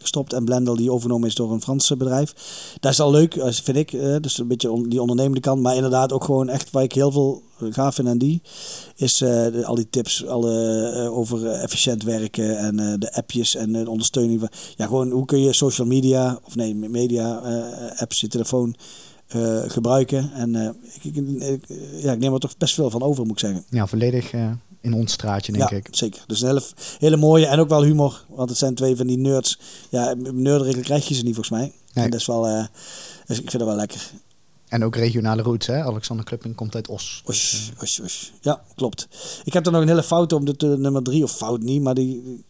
gestopt 0.00 0.32
en 0.32 0.44
Blendel 0.44 0.76
die 0.76 0.90
overgenomen 0.90 1.28
is 1.28 1.34
door 1.34 1.52
een 1.52 1.62
Frans 1.62 1.88
bedrijf. 1.96 2.34
Dat 2.80 2.92
is 2.92 3.00
al 3.00 3.10
leuk, 3.10 3.34
eh, 3.36 3.50
vind 3.52 3.76
ik. 3.76 3.92
eh, 3.92 4.16
dus 4.20 4.38
een 4.38 4.46
beetje 4.48 4.70
on- 4.70 4.88
die 4.88 5.00
ondernemende 5.00 5.40
kant. 5.40 5.62
Maar 5.62 5.74
inderdaad 5.74 6.12
ook 6.12 6.24
gewoon 6.24 6.48
echt 6.48 6.70
waar 6.70 6.82
ik 6.82 6.92
heel 6.92 7.10
veel 7.12 7.42
gaaf 7.70 7.94
vind 7.94 8.08
aan 8.08 8.18
die, 8.18 8.42
is 8.96 9.16
de- 9.18 9.62
al 9.64 9.74
die 9.74 9.90
tips 9.90 10.26
alle, 10.26 11.08
over 11.12 11.46
efficiënt 11.46 12.02
werken 12.02 12.58
en 12.58 12.76
de 13.00 13.12
appjes 13.14 13.54
en 13.54 13.72
de 13.72 13.90
ondersteuning 13.90 14.40
van. 14.40 14.48
Ja, 14.76 14.86
gewoon 14.86 15.10
hoe 15.10 15.24
kun 15.24 15.40
je 15.40 15.52
social 15.52 15.86
media 15.86 16.38
of 16.44 16.56
nee, 16.56 16.74
media 16.74 17.34
apps, 17.96 18.20
je 18.20 18.28
telefoon 18.28 18.74
gebruiken. 19.66 20.32
En 20.32 20.54
ik, 21.02 21.14
ik, 21.16 21.66
ja, 22.02 22.12
ik 22.12 22.18
neem 22.18 22.32
er 22.34 22.40
toch 22.40 22.56
best 22.56 22.74
veel 22.74 22.90
van 22.90 23.02
over, 23.02 23.22
moet 23.22 23.32
ik 23.32 23.38
zeggen. 23.38 23.64
Ja, 23.70 23.86
volledig 23.86 24.30
in 24.80 24.94
ons 24.94 25.12
straatje, 25.12 25.52
denk 25.52 25.70
ja, 25.70 25.76
ik. 25.76 25.88
zeker. 25.90 26.24
Dus 26.26 26.40
een 26.40 26.48
hele, 26.48 26.62
hele 26.98 27.16
mooie 27.16 27.46
en 27.46 27.58
ook 27.58 27.68
wel 27.68 27.82
humor. 27.82 28.24
Want 28.28 28.48
het 28.48 28.58
zijn 28.58 28.74
twee 28.74 28.96
van 28.96 29.06
die 29.06 29.18
nerds. 29.18 29.58
Ja, 29.88 30.14
nerderig 30.32 30.80
krijg 30.80 31.08
je 31.08 31.14
ze 31.14 31.22
niet 31.22 31.34
volgens 31.34 31.58
mij. 31.58 31.72
Nee. 31.92 32.04
En 32.04 32.10
dat 32.10 32.20
is 32.20 32.26
wel, 32.26 32.46
eh, 32.46 32.64
dus 33.26 33.40
ik 33.40 33.50
vind 33.50 33.58
dat 33.58 33.68
wel 33.68 33.76
lekker. 33.76 34.10
En 34.68 34.84
ook 34.84 34.96
regionale 34.96 35.42
roots, 35.42 35.66
hè? 35.66 35.82
Alexander 35.82 36.24
Klupping 36.24 36.54
komt 36.54 36.74
uit 36.74 36.88
Os. 36.88 37.22
Osh. 37.26 37.68
Ja, 38.40 38.62
klopt. 38.74 39.08
Ik 39.44 39.52
heb 39.52 39.66
er 39.66 39.72
nog 39.72 39.82
een 39.82 39.88
hele 39.88 40.02
fout 40.02 40.32
om 40.32 40.44
de, 40.44 40.76
nummer 40.78 41.02
drie, 41.02 41.22
of 41.22 41.32
fout 41.32 41.60
niet, 41.60 41.82
maar 41.82 41.94
die... 41.94 42.44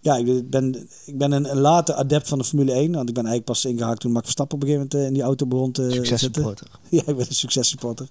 Ja, 0.00 0.16
ik 0.16 0.50
ben, 0.50 0.88
ik 1.04 1.18
ben 1.18 1.32
een, 1.32 1.50
een 1.50 1.58
late 1.58 1.94
adept 1.94 2.28
van 2.28 2.38
de 2.38 2.44
Formule 2.44 2.72
1. 2.72 2.92
Want 2.92 3.08
ik 3.08 3.14
ben 3.14 3.26
eigenlijk 3.26 3.44
pas 3.44 3.64
ingehaakt 3.64 4.00
toen 4.00 4.12
Max 4.12 4.24
Verstappen 4.24 4.56
op 4.56 4.62
een 4.62 4.68
gegeven 4.68 4.88
moment 4.88 5.04
eh, 5.04 5.08
in 5.08 5.14
die 5.14 5.28
auto 5.28 5.46
begon 5.46 5.72
te 5.72 5.82
zitten. 5.82 6.06
Successupporter. 6.06 6.66
Ja, 6.90 7.00
ik 7.06 7.16
ben 7.16 7.26
een 7.28 7.34
successupporter. 7.34 8.08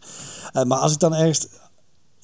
Uh, 0.53 0.63
maar 0.63 0.77
als 0.77 0.93
ik 0.93 0.99
dan 0.99 1.13
ergens... 1.13 1.47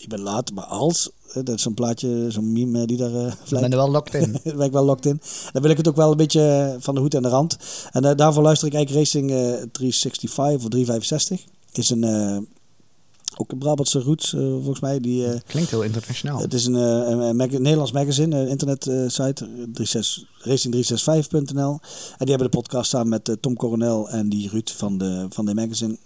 Ik 0.02 0.10
ben 0.10 0.22
laat, 0.22 0.52
maar 0.52 0.64
als... 0.64 1.10
eh, 1.28 1.44
dat 1.44 1.56
is 1.56 1.62
zo'n 1.62 1.74
plaatje, 1.74 2.26
zo'n 2.32 2.52
meme 2.52 2.82
eh, 2.82 2.88
die 2.88 2.98
daar 2.98 3.12
uh, 3.12 3.26
Ik 3.26 3.50
ben 3.50 3.72
er 3.72 3.78
wel 3.78 3.92
locked 3.92 4.14
in. 4.14 4.32
daar 4.44 4.56
ben 4.56 4.66
ik 4.66 4.72
wel 4.72 4.86
locked 4.86 5.06
in. 5.06 5.22
Dan 5.52 5.62
wil 5.62 5.72
ik 5.72 5.78
het 5.78 5.88
ook 5.88 5.96
wel 5.96 6.12
een 6.12 6.18
beetje 6.18 6.76
van 6.80 6.96
de 6.96 7.02
hoed 7.02 7.14
en 7.14 7.22
de 7.22 7.30
rand. 7.30 7.58
En 7.92 8.06
uh, 8.06 8.12
daarvoor 8.16 8.44
luister 8.44 8.68
ik 8.68 8.74
eigenlijk 8.74 9.06
Racing 9.06 9.30
uh, 9.30 9.38
365 9.72 10.64
of 10.64 10.70
365. 10.70 11.44
Is 11.72 11.90
een... 11.90 12.04
Uh, 12.04 12.38
ook 13.38 13.52
een 13.52 13.58
Brabantse 13.58 14.00
roots, 14.00 14.30
volgens 14.30 14.80
mij. 14.80 15.00
Die, 15.00 15.42
Klinkt 15.44 15.70
heel 15.70 15.82
internationaal. 15.82 16.40
Het 16.40 16.54
is 16.54 16.66
een, 16.66 16.74
een 16.74 17.36
mag 17.36 17.50
Nederlands 17.50 17.92
magazine, 17.92 18.38
een 18.38 18.48
internetsite, 18.48 19.48
racing365.nl. 20.40 21.72
En 21.72 22.26
die 22.26 22.30
hebben 22.30 22.52
de 22.52 22.58
podcast 22.58 22.90
samen 22.90 23.10
met 23.10 23.38
Tom 23.40 23.56
Coronel 23.56 24.10
en 24.10 24.30
die 24.30 24.50
Ruud 24.50 24.70
van 24.70 24.98
de, 24.98 25.26
van 25.30 25.46
de 25.46 25.54
magazine. 25.54 25.98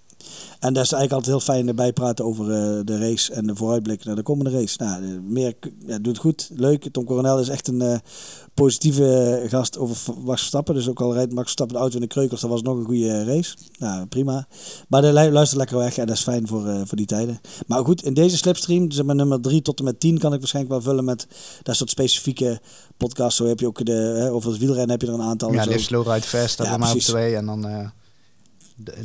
En 0.60 0.74
daar 0.74 0.84
is 0.84 0.92
eigenlijk 0.92 1.12
altijd 1.12 1.46
heel 1.46 1.56
fijn 1.56 1.76
bijpraten 1.76 2.26
over 2.26 2.46
uh, 2.46 2.80
de 2.84 2.98
race 2.98 3.34
en 3.34 3.48
de 3.48 3.56
vooruitblik 3.56 4.06
naar 4.06 4.16
de 4.16 4.24
komende 4.24 4.52
race. 4.52 4.76
Nou, 4.78 5.22
meer 5.22 5.54
ja, 5.86 5.98
doet 5.98 6.08
het 6.08 6.18
goed, 6.18 6.50
leuk. 6.54 6.88
Tom 6.92 7.06
Coronel 7.06 7.40
is 7.40 7.50
echt 7.50 7.68
een 7.68 7.82
uh, 7.82 7.96
positieve 8.54 9.44
gast 9.48 9.78
over 9.78 10.14
Max 10.24 10.40
Verstappen. 10.40 10.76
Dus 10.76 10.90
ook 10.90 11.02
al 11.02 11.14
rijdt 11.14 11.34
Max 11.34 11.44
Verstappen 11.44 11.76
de 11.76 11.82
auto 11.82 11.96
in 11.96 12.02
de 12.02 12.08
kreukels, 12.08 12.42
dan 12.42 12.50
was 12.50 12.62
nog 12.62 12.78
een 12.78 12.86
goede 12.86 13.24
race. 13.24 13.56
Nou, 13.78 14.06
prima. 14.06 14.48
Maar 14.88 15.02
de 15.02 15.12
luistert 15.12 15.56
lekker 15.60 15.78
weg 15.78 15.98
en 15.98 16.06
dat 16.06 16.16
is 16.16 16.22
fijn 16.24 16.48
voor, 16.48 16.68
uh, 16.68 16.82
voor 16.86 16.98
die 16.98 17.06
tijden. 17.06 17.40
Maar 17.68 17.86
goed, 17.86 18.04
in 18.04 18.14
deze 18.14 18.38
slipstream, 18.38 18.92
zeg 18.92 19.06
maar 19.06 19.16
nummer 19.16 19.42
3 19.42 19.62
tot 19.62 19.80
en 19.80 19.86
met 19.86 20.00
10, 20.00 20.18
kan 20.18 20.34
ik 20.34 20.40
waarschijnlijk 20.40 20.76
wel 20.76 20.84
vullen 20.84 21.06
met 21.06 21.28
dat 21.64 21.76
soort 21.76 21.90
specifieke 21.90 22.62
podcasts. 22.98 23.38
Zo 23.38 23.46
heb 23.46 23.60
je 23.60 23.68
ook 23.68 23.86
de, 23.86 23.92
hè, 23.92 24.32
over 24.32 24.50
het 24.50 24.60
wielrennen 24.60 24.90
heb 24.90 25.02
je 25.02 25.08
er 25.08 25.14
een 25.14 25.22
aantal. 25.22 25.54
Ja. 25.54 25.64
Live 25.64 25.80
Slow 25.80 26.08
Ride 26.08 26.28
Fast, 26.28 26.58
dat 26.58 26.68
ja, 26.68 26.78
maar 26.78 26.92
op 26.92 27.00
twee 27.00 27.36
en 27.36 27.46
dan... 27.46 27.68
Uh 27.68 27.88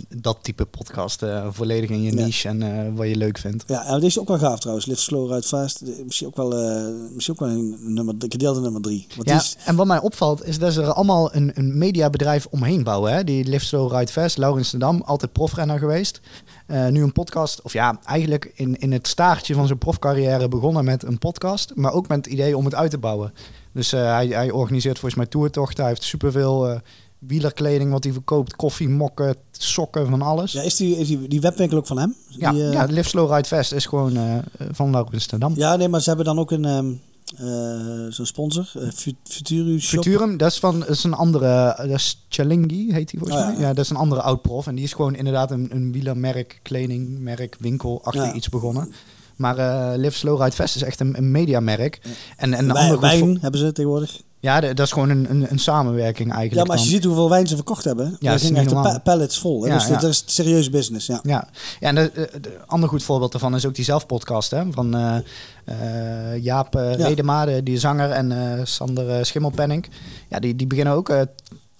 dat 0.09 0.39
type 0.43 0.65
podcast 0.65 1.23
uh, 1.23 1.47
volledig 1.51 1.91
in 1.91 2.03
je 2.03 2.13
niche 2.13 2.49
ja. 2.49 2.55
en 2.55 2.87
uh, 2.87 2.97
wat 2.97 3.09
je 3.09 3.17
leuk 3.17 3.39
vindt. 3.39 3.65
Ja, 3.67 3.85
en 3.85 3.95
dit 3.95 4.03
is 4.03 4.19
ook 4.19 4.29
wel 4.29 4.39
gaaf 4.39 4.59
trouwens. 4.59 4.87
Live 4.87 5.01
Slow 5.01 5.33
Ride 5.33 5.47
Fast. 5.47 5.83
Misschien 6.05 6.27
ook 6.27 6.37
wel, 6.37 6.53
uh, 6.53 6.95
misschien 7.15 7.35
ook 7.35 7.41
wel 7.41 7.49
een 7.49 7.95
nummer, 7.95 8.15
gedeelte 8.19 8.61
nummer 8.61 8.81
drie. 8.81 9.07
Want 9.17 9.29
ja, 9.29 9.37
is... 9.37 9.57
en 9.65 9.77
wat 9.77 9.87
mij 9.87 10.01
opvalt 10.01 10.45
is 10.45 10.59
dat 10.59 10.73
ze 10.73 10.83
er 10.83 10.93
allemaal 10.93 11.35
een, 11.35 11.53
een 11.55 11.79
mediabedrijf 11.79 12.47
omheen 12.51 12.83
bouwen. 12.83 13.13
Hè? 13.13 13.25
Die 13.25 13.45
Live 13.45 13.65
Slow 13.65 13.93
Ride 13.93 14.13
Fast, 14.13 14.39
Laurens 14.39 14.71
de 14.71 14.79
Dam, 14.79 15.03
altijd 15.03 15.33
profrenner 15.33 15.79
geweest. 15.79 16.21
Nu 16.67 17.03
een 17.03 17.13
podcast, 17.13 17.63
of 17.63 17.73
ja, 17.73 18.01
eigenlijk 18.05 18.53
in, 18.55 18.77
in 18.79 18.93
het 18.93 19.07
staartje 19.09 19.55
van 19.55 19.67
zijn 19.67 19.79
profcarrière 19.79 20.49
begonnen 20.49 20.85
met 20.85 21.03
een 21.03 21.19
podcast. 21.19 21.73
Maar 21.75 21.93
ook 21.93 22.09
met 22.09 22.25
het 22.25 22.27
idee 22.27 22.57
om 22.57 22.65
het 22.65 22.75
uit 22.75 22.91
te 22.91 22.99
bouwen. 22.99 23.33
Dus 23.73 23.91
hij, 23.91 24.27
hij 24.27 24.51
organiseert 24.51 24.99
volgens 24.99 25.21
mij 25.21 25.31
toertochten. 25.31 25.83
Hij 25.85 25.93
heeft 25.93 26.03
superveel 26.03 26.81
wielerkleding 27.21 27.91
wat 27.91 28.05
hij 28.05 28.13
verkoopt. 28.13 28.57
Koffie, 28.57 28.89
mokken, 28.89 29.37
sokken, 29.51 30.09
van 30.09 30.23
alles. 30.23 30.53
Ja, 30.53 30.61
Ja, 30.61 30.67
is 30.67 30.77
die, 30.77 30.97
is 30.97 31.07
die, 31.07 31.29
die 31.29 31.41
webwinkel 31.41 31.79
ook 31.79 31.87
van 31.87 31.99
hem? 31.99 32.15
ja, 32.29 32.51
Die, 32.53 32.69
eh, 32.71 32.85
Live 32.89 33.09
Slow 33.09 33.33
Ride 33.35 33.49
Fest 33.49 33.73
is 33.73 33.87
gewoon 33.87 34.17
eh, 34.17 34.35
van 34.73 34.91
Laurens 34.91 35.27
ten 35.27 35.41
Dam. 35.41 35.53
ja, 35.57 35.77
nee, 35.77 35.89
maar 35.89 36.01
ze 36.01 36.09
hebben 36.09 36.27
dan 36.27 36.39
ook 36.39 36.51
een 36.51 36.65
ehm, 36.65 36.93
eh, 37.37 38.07
zo'n 38.13 38.27
sponsor, 38.27 38.71
eh, 38.75 38.89
Fut- 38.95 39.15
Futuru 39.25 39.81
Shop. 39.81 40.03
Futurum, 40.03 40.37
dat 40.37 40.51
is 40.51 40.59
van 40.59 40.79
dat 40.81 40.89
is 40.89 41.05
een 41.05 41.15
andere, 41.15 41.75
dat 41.77 41.87
is 41.91 42.25
Chalingi 42.29 42.93
heet 42.93 43.11
die 43.11 43.19
volgens 43.19 43.39
Oh, 43.41 43.45
ja, 43.47 43.51
mij. 43.53 43.61
ja. 43.61 43.69
Ja, 43.69 43.75
dat 43.75 43.85
is 43.85 43.91
een 43.91 43.97
andere 43.97 44.23
oud-prof. 44.23 44.67
En 44.67 44.75
die 44.75 44.85
is 44.85 44.93
gewoon 44.93 45.15
inderdaad 45.15 45.51
een, 45.51 45.69
een 45.73 45.93
wielermerk, 45.93 46.61
kledingmerk, 46.63 47.57
winkel, 47.61 48.01
achter 48.05 48.25
Ja. 48.25 48.33
iets 48.33 48.49
begonnen. 48.49 48.93
Maar 49.41 49.59
eh 49.59 49.99
Live 49.99 50.17
Slow 50.17 50.41
Ride 50.43 50.53
Fest 50.55 50.77
is 50.77 50.83
echt 50.83 51.01
een, 51.01 51.17
een 51.17 51.31
mediamerk. 51.31 52.01
En, 52.37 52.55
en 52.55 52.69
de 52.69 52.75
andere 52.75 53.01
wijn 53.01 53.39
hebben 53.41 53.61
ze 53.61 53.73
tegenwoordig. 53.73 54.21
Ja, 54.41 54.61
de- 54.61 54.75
dat 54.75 54.87
is 54.87 54.93
gewoon 54.93 55.09
een, 55.11 55.31
een, 55.31 55.47
een 55.51 55.59
samenwerking 55.59 56.29
Ja, 56.29 56.35
eigenlijk. 56.35 56.67
maar 56.69 56.77
als 56.77 56.87
je 56.87 56.93
dan. 56.93 57.01
ziet 57.01 57.11
hoeveel 57.11 57.29
wijn 57.31 57.47
ze 57.47 57.55
verkocht 57.55 57.85
hebben, 57.85 58.07
Ja, 58.07 58.17
ja, 58.19 58.31
dat 58.39 58.51
echt 58.51 58.69
de 58.69 58.75
normaal. 58.75 59.01
pallets 59.01 59.39
vol. 59.39 59.63
Hè? 59.63 59.69
Ja, 59.69 59.75
dus 59.75 59.87
ja. 59.87 59.93
dat 59.99 60.11
is 60.11 60.23
serieus 60.27 60.71
business, 60.71 61.07
ja. 61.07 61.21
Ja, 61.23 61.49
ja 61.81 61.89
en 61.89 61.95
de 61.95 62.59
ander 62.67 62.89
goed 62.89 63.03
voorbeeld 63.03 63.33
daarvan 63.33 63.55
is 63.55 63.67
ook 63.67 63.75
die 63.75 63.85
zelfpodcast 63.85 64.51
hè, 64.51 64.63
van 64.73 64.95
eh, 64.97 65.17
eh, 65.65 66.43
Jaap 66.43 66.75
Ja. 66.75 66.81
Redemade, 66.93 67.63
die 67.63 67.79
zanger, 67.79 68.11
en 68.11 68.61
Sander 68.67 69.27
Schimmelpenning. 69.27 69.87
Ja, 70.29 70.39
die, 70.39 70.57
die 70.57 70.67
beginnen 70.67 70.95
ook 70.95 71.13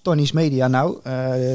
Tony's 0.03 0.33
Media 0.33 0.69
nou. 0.69 0.99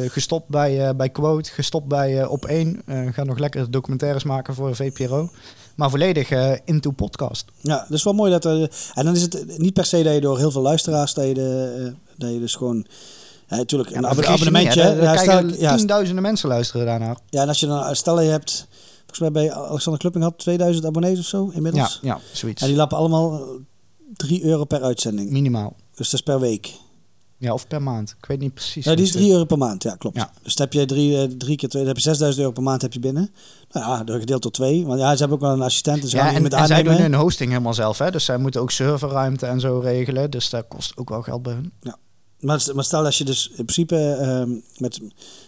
gestopt 0.10 0.50
bij, 0.50 0.96
bij 0.96 1.10
Quote, 1.10 1.52
gestopt 1.52 1.88
bij 1.88 2.22
eh, 2.22 2.32
Op 2.32 2.46
1. 2.46 2.82
eh 2.86 3.08
gaan 3.12 3.28
nog 3.28 3.38
lekker 3.38 3.72
documentaires 3.72 4.24
maken 4.24 4.54
voor 4.56 4.76
VPRO. 4.76 5.30
Maar 5.76 5.90
volledig 5.90 6.30
eh, 6.30 6.52
into 6.66 6.92
podcast. 6.92 7.46
Ja, 7.62 7.78
dat 7.78 7.98
is 7.98 8.04
wel 8.04 8.14
mooi 8.14 8.32
dat 8.32 8.46
er... 8.46 8.70
En 8.94 9.06
dan 9.06 9.16
is 9.16 9.22
het 9.22 9.58
niet 9.58 9.74
per 9.74 9.86
se 9.86 10.04
dat 10.04 10.14
je 10.14 10.22
door 10.22 10.38
heel 10.38 10.52
veel 10.52 10.62
luisteraars, 10.62 11.14
dat 11.14 11.26
je, 11.28 11.34
de, 11.34 11.84
eh, 11.88 11.94
dat 12.18 12.34
je 12.34 12.40
dus 12.40 12.56
gewoon... 12.56 12.86
Ja, 13.48 13.56
natuurlijk, 13.56 13.90
Ja, 13.90 13.96
een 13.96 14.16
niet, 14.16 14.26
abonnementje. 14.26 14.82
daar 14.82 15.02
ja, 15.02 15.18
stel, 15.18 15.46
ja, 15.60 15.76
tienduizenden 15.76 16.24
mensen 16.24 16.50
luisteren 16.50 16.86
daarnaar. 16.86 17.18
ja, 17.30 17.42
en 17.42 17.48
als 17.48 17.60
je 17.60 17.66
dan, 17.68 17.96
stel 17.96 18.22
je 18.22 18.30
hebt, 18.30 18.68
volgens 19.00 19.20
mij 19.20 19.32
bij 19.32 19.54
Alexander 19.54 20.02
Klupping 20.02 20.24
had 20.24 20.38
2000 20.38 20.86
abonnees 20.86 21.20
of 21.20 21.26
zo 21.26 21.46
Ja, 21.50 21.56
inmiddels. 21.56 22.00
ja, 22.02 22.20
zoiets. 22.32 22.62
En 22.62 22.68
die 22.68 22.78
lappen 22.78 22.98
allemaal 22.98 23.44
3 24.14 24.44
euro 24.44 24.64
per 24.66 24.82
uitzending. 24.84 25.30
Minimaal. 25.32 25.76
Dus 25.96 26.10
dat 26.10 26.20
is 26.20 26.26
per 26.26 26.40
week. 26.40 26.74
Ja, 27.38 27.54
of 27.54 27.68
per 27.68 27.82
maand. 27.82 28.16
Ik 28.20 28.26
weet 28.26 28.40
niet 28.40 28.54
precies. 28.54 28.86
Ja, 28.86 28.96
die 28.96 29.06
is 29.06 29.12
hoe 29.12 29.20
3 29.20 29.32
euro 29.32 29.46
per 29.46 29.58
maand, 29.58 29.84
ja, 29.84 29.96
klopt. 29.96 30.16
Ja. 30.16 30.32
Dus 30.44 30.56
dan 30.56 30.66
heb 30.66 30.76
je 30.76 30.86
drie, 30.86 31.22
eh, 31.22 31.24
drie 31.24 31.58
keer 31.58 31.70
twee, 31.70 31.82
dan 31.82 31.94
heb 31.94 32.02
je 32.02 32.10
6000 32.10 32.42
euro 32.42 32.54
per 32.54 32.64
maand 32.64 32.82
heb 32.82 32.94
je 32.94 33.00
binnen. 33.00 33.30
Nou 33.72 33.86
ja, 33.86 34.04
door 34.04 34.20
gedeeld 34.20 34.42
door 34.42 34.52
twee. 34.52 34.86
Want 34.86 35.00
ja, 35.00 35.12
ze 35.12 35.20
hebben 35.20 35.38
ook 35.38 35.44
wel 35.44 35.54
een 35.54 35.62
assistent. 35.62 36.02
Dus 36.02 36.12
Ja, 36.12 36.34
en, 36.34 36.42
met 36.42 36.54
en 36.54 36.68
zij 36.68 36.84
doen 36.84 36.94
hun 36.94 37.14
hosting 37.14 37.50
helemaal 37.50 37.74
zelf. 37.74 37.98
Hè? 37.98 38.12
Dus 38.12 38.26
zij 38.26 38.38
moeten 38.38 38.62
ook 38.62 38.72
serverruimte 38.72 39.46
en 39.46 39.60
zo 39.60 39.80
regelen. 39.80 40.32
Dus 40.32 40.50
dat 40.50 40.66
kost 40.68 40.98
ook 40.98 41.10
wel 41.10 41.22
geld 41.22 41.44
bij 41.44 41.54
hun. 41.54 41.72
Maar, 42.40 42.68
maar 42.74 42.84
stel 42.84 43.06
als 43.06 43.18
je 43.18 43.24
dus 43.24 43.48
in 43.50 43.66
principe 43.66 43.96
ehm, 43.96 44.50
met, 44.78 45.00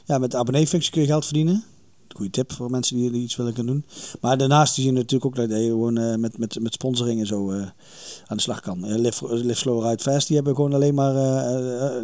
ja, 0.06 0.17
met 0.17 0.32
de 0.32 0.38
abonneefunctie 0.38 0.91
kun 0.91 1.01
je 1.01 1.08
geld 1.08 1.25
verdienen. 1.25 1.63
Goeie 2.17 2.31
tip 2.31 2.51
voor 2.51 2.69
mensen 2.69 2.95
die, 2.95 3.12
die 3.12 3.21
iets 3.21 3.36
willen 3.36 3.55
gaan 3.55 3.65
doen. 3.65 3.86
Maar 4.21 4.38
daarnaast 4.38 4.74
zie 4.74 4.86
je 4.86 4.91
natuurlijk 4.91 5.25
ook 5.25 5.36
dat 5.36 5.50
je 5.50 5.65
gewoon 5.65 5.97
eh, 5.97 6.15
met, 6.15 6.38
met, 6.38 6.59
met 6.59 6.74
sponsoring 6.74 7.19
en 7.19 7.27
zo 7.27 7.51
eh, 7.51 7.62
aan 8.25 8.38
de 8.38 8.41
slag 8.41 8.59
kan. 8.59 8.86
Eh, 8.86 8.95
Live, 8.95 9.55
Slow 9.55 9.83
Ride 9.86 10.03
Fast, 10.03 10.27
die 10.27 10.36
hebben 10.36 10.55
gewoon 10.55 10.74
alleen 10.74 10.93
maar... 10.93 11.13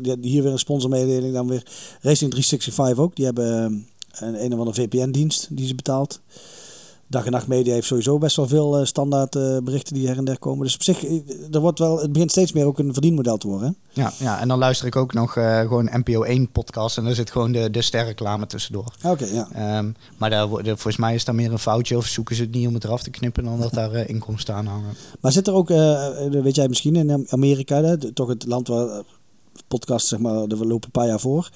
die, 0.02 0.18
hier 0.22 0.44
weer 0.44 0.52
een 0.52 0.60
sponsormededeling. 0.60 1.34
Dan 1.34 1.48
weer 1.48 1.64
Racing 2.02 2.32
365 2.32 2.98
ook. 3.04 3.16
Die 3.16 3.26
hebben 3.26 3.86
een, 4.12 4.44
een 4.44 4.54
of 4.54 4.60
andere 4.60 4.82
VPN-dienst 4.82 5.48
die 5.52 5.68
ze 5.68 5.76
betaalt. 5.76 6.22
Dag 7.14 7.26
en 7.26 7.32
Nacht 7.32 7.48
Media 7.48 7.74
heeft 7.74 7.88
sowieso 7.88 8.18
best 8.18 8.36
wel 8.36 8.48
veel 8.48 8.78
eh, 8.80 8.86
standaard 8.86 9.36
eh, 9.36 9.58
berichten 9.64 9.94
die 9.94 10.08
her 10.08 10.18
en 10.18 10.26
der 10.26 10.40
komen. 10.40 10.64
Dus 10.66 10.74
op 10.74 10.84
zich, 10.84 11.06
eh, 11.06 11.20
er 11.52 11.60
wordt 11.60 11.80
wel, 11.80 12.00
het 12.02 12.12
begint 12.12 12.32
steeds 12.32 12.52
meer 12.52 12.66
ook 12.66 12.80
een 12.80 12.94
verdienmodel 12.94 13.38
te 13.38 13.48
worden. 13.48 13.68
hè? 13.94 14.02
Ja, 14.02 14.14
ja, 14.20 14.40
en 14.40 14.48
dan 14.48 14.60
luister 14.60 14.88
ik 14.88 14.96
ook 14.96 15.14
nog 15.14 15.32
gewoon 15.34 15.90
NPO 15.92 16.24
1 16.24 16.52
podcast. 16.52 16.98
En 16.98 17.04
daar 17.04 17.14
zit 17.14 17.32
gewoon 17.32 17.52
de, 17.52 17.70
de 17.70 17.82
sterreclame 17.82 18.46
tussendoor. 18.48 18.94
Ah, 19.02 19.12
Oké, 19.12 19.26
ja. 19.26 19.48
Ehm, 19.54 19.92
maar 20.18 20.30
daar, 20.30 20.48
wordt- 20.48 20.68
volgens 20.68 20.98
mij 20.98 21.14
is 21.16 21.26
daar 21.26 21.36
meer 21.36 21.52
een 21.52 21.60
foutje. 21.60 21.98
Of 21.98 22.06
zoeken 22.06 22.36
ze 22.36 22.42
het 22.42 22.52
niet 22.52 22.68
om 22.68 22.74
het 22.74 22.84
eraf 22.84 23.04
te 23.04 23.10
knippen 23.10 23.44
dan 23.44 23.60
dat 23.60 23.74
daar 23.74 23.96
inkomsten 24.10 24.56
aan 24.56 24.66
hangen. 24.66 24.94
Maar 25.22 25.32
zit 25.32 25.48
er 25.48 25.54
ook, 25.54 25.68
weet 26.30 26.56
jij 26.56 26.68
misschien, 26.68 26.96
in 26.96 27.26
Amerika, 27.32 27.84
hè, 27.84 27.98
de- 27.98 28.14
toch 28.14 28.28
het 28.28 28.46
land 28.46 28.68
waar 28.68 29.04
podcasts, 29.68 30.10
zeg 30.10 30.20
maar, 30.20 30.34
er 30.34 30.68
lopen 30.68 30.86
een 30.86 30.92
paar 30.92 31.08
jaar 31.08 31.20
voor, 31.20 31.50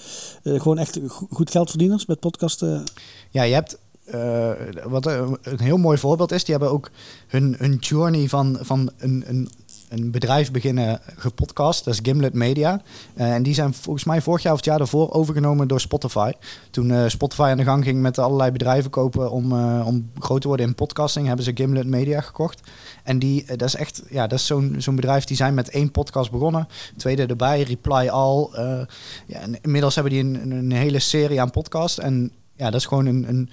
gewoon 0.44 0.78
echt 0.78 1.00
go- 1.08 1.28
goed 1.30 1.52
geldverdieners 1.52 2.06
met 2.06 2.20
podcasten? 2.20 2.84
Ja, 3.32 3.44
je 3.44 3.54
hebt... 3.54 3.78
eh, 4.08 4.52
wat 4.84 5.06
een 5.06 5.60
heel 5.60 5.78
mooi 5.78 5.98
voorbeeld 5.98 6.32
is, 6.32 6.44
die 6.44 6.56
hebben 6.56 6.74
ook 6.74 6.90
hun, 7.28 7.56
hun 7.58 7.76
journey 7.76 8.28
van, 8.28 8.58
van 8.62 8.92
een, 8.98 9.24
een, 9.28 9.50
een 9.90 10.12
bedrijf 10.12 10.52
beginnen 10.52 11.00
gepodcast. 11.16 11.86
Dat 11.86 11.94
is 11.94 12.00
Gimlet 12.04 12.34
Media. 12.34 12.82
Eh, 13.14 13.34
en 13.34 13.44
die 13.44 13.54
zijn 13.54 13.74
volgens 13.74 14.06
mij 14.06 14.22
vorig 14.22 14.42
jaar 14.44 14.52
of 14.52 14.58
het 14.58 14.68
jaar 14.68 14.78
daarvoor 14.78 15.12
overgenomen 15.12 15.68
door 15.68 15.80
Spotify. 15.80 16.32
Toen 16.72 16.92
eh, 16.92 17.08
Spotify 17.08 17.42
aan 17.42 17.58
de 17.58 17.64
gang 17.64 17.84
ging 17.84 18.02
met 18.02 18.18
allerlei 18.18 18.52
bedrijven 18.52 18.90
kopen 18.90 19.32
om, 19.32 19.54
om 19.82 20.12
groot 20.20 20.42
te 20.42 20.48
worden 20.48 20.66
in 20.66 20.76
podcasting, 20.76 21.28
hebben 21.28 21.46
ze 21.46 21.52
Gimlet 21.56 21.88
Media 21.88 22.22
gekocht. 22.22 22.62
En 23.04 23.20
die, 23.20 23.46
dat 23.46 23.68
is 23.68 23.76
echt, 23.76 24.04
ja, 24.10 24.28
dat 24.28 24.40
is 24.40 24.46
zo'n 24.46 24.76
zo'n 24.78 24.96
bedrijf 24.96 25.24
die 25.24 25.38
zijn 25.38 25.54
met 25.54 25.70
één 25.70 25.92
podcast 25.92 26.32
begonnen. 26.32 26.68
Tweede 26.98 27.26
erbij, 27.26 27.62
Reply 27.62 28.08
All. 28.08 28.50
ja, 29.28 29.40
inmiddels 29.62 29.96
hebben 29.96 30.14
die 30.14 30.24
een, 30.24 30.52
een 30.52 30.72
hele 30.72 31.00
serie 31.00 31.42
aan 31.42 31.52
podcasts. 31.52 32.00
En 32.00 32.32
ja, 32.58 32.66
dat 32.66 32.80
is 32.80 32.86
gewoon 32.86 33.06
een, 33.06 33.26
een, 33.28 33.50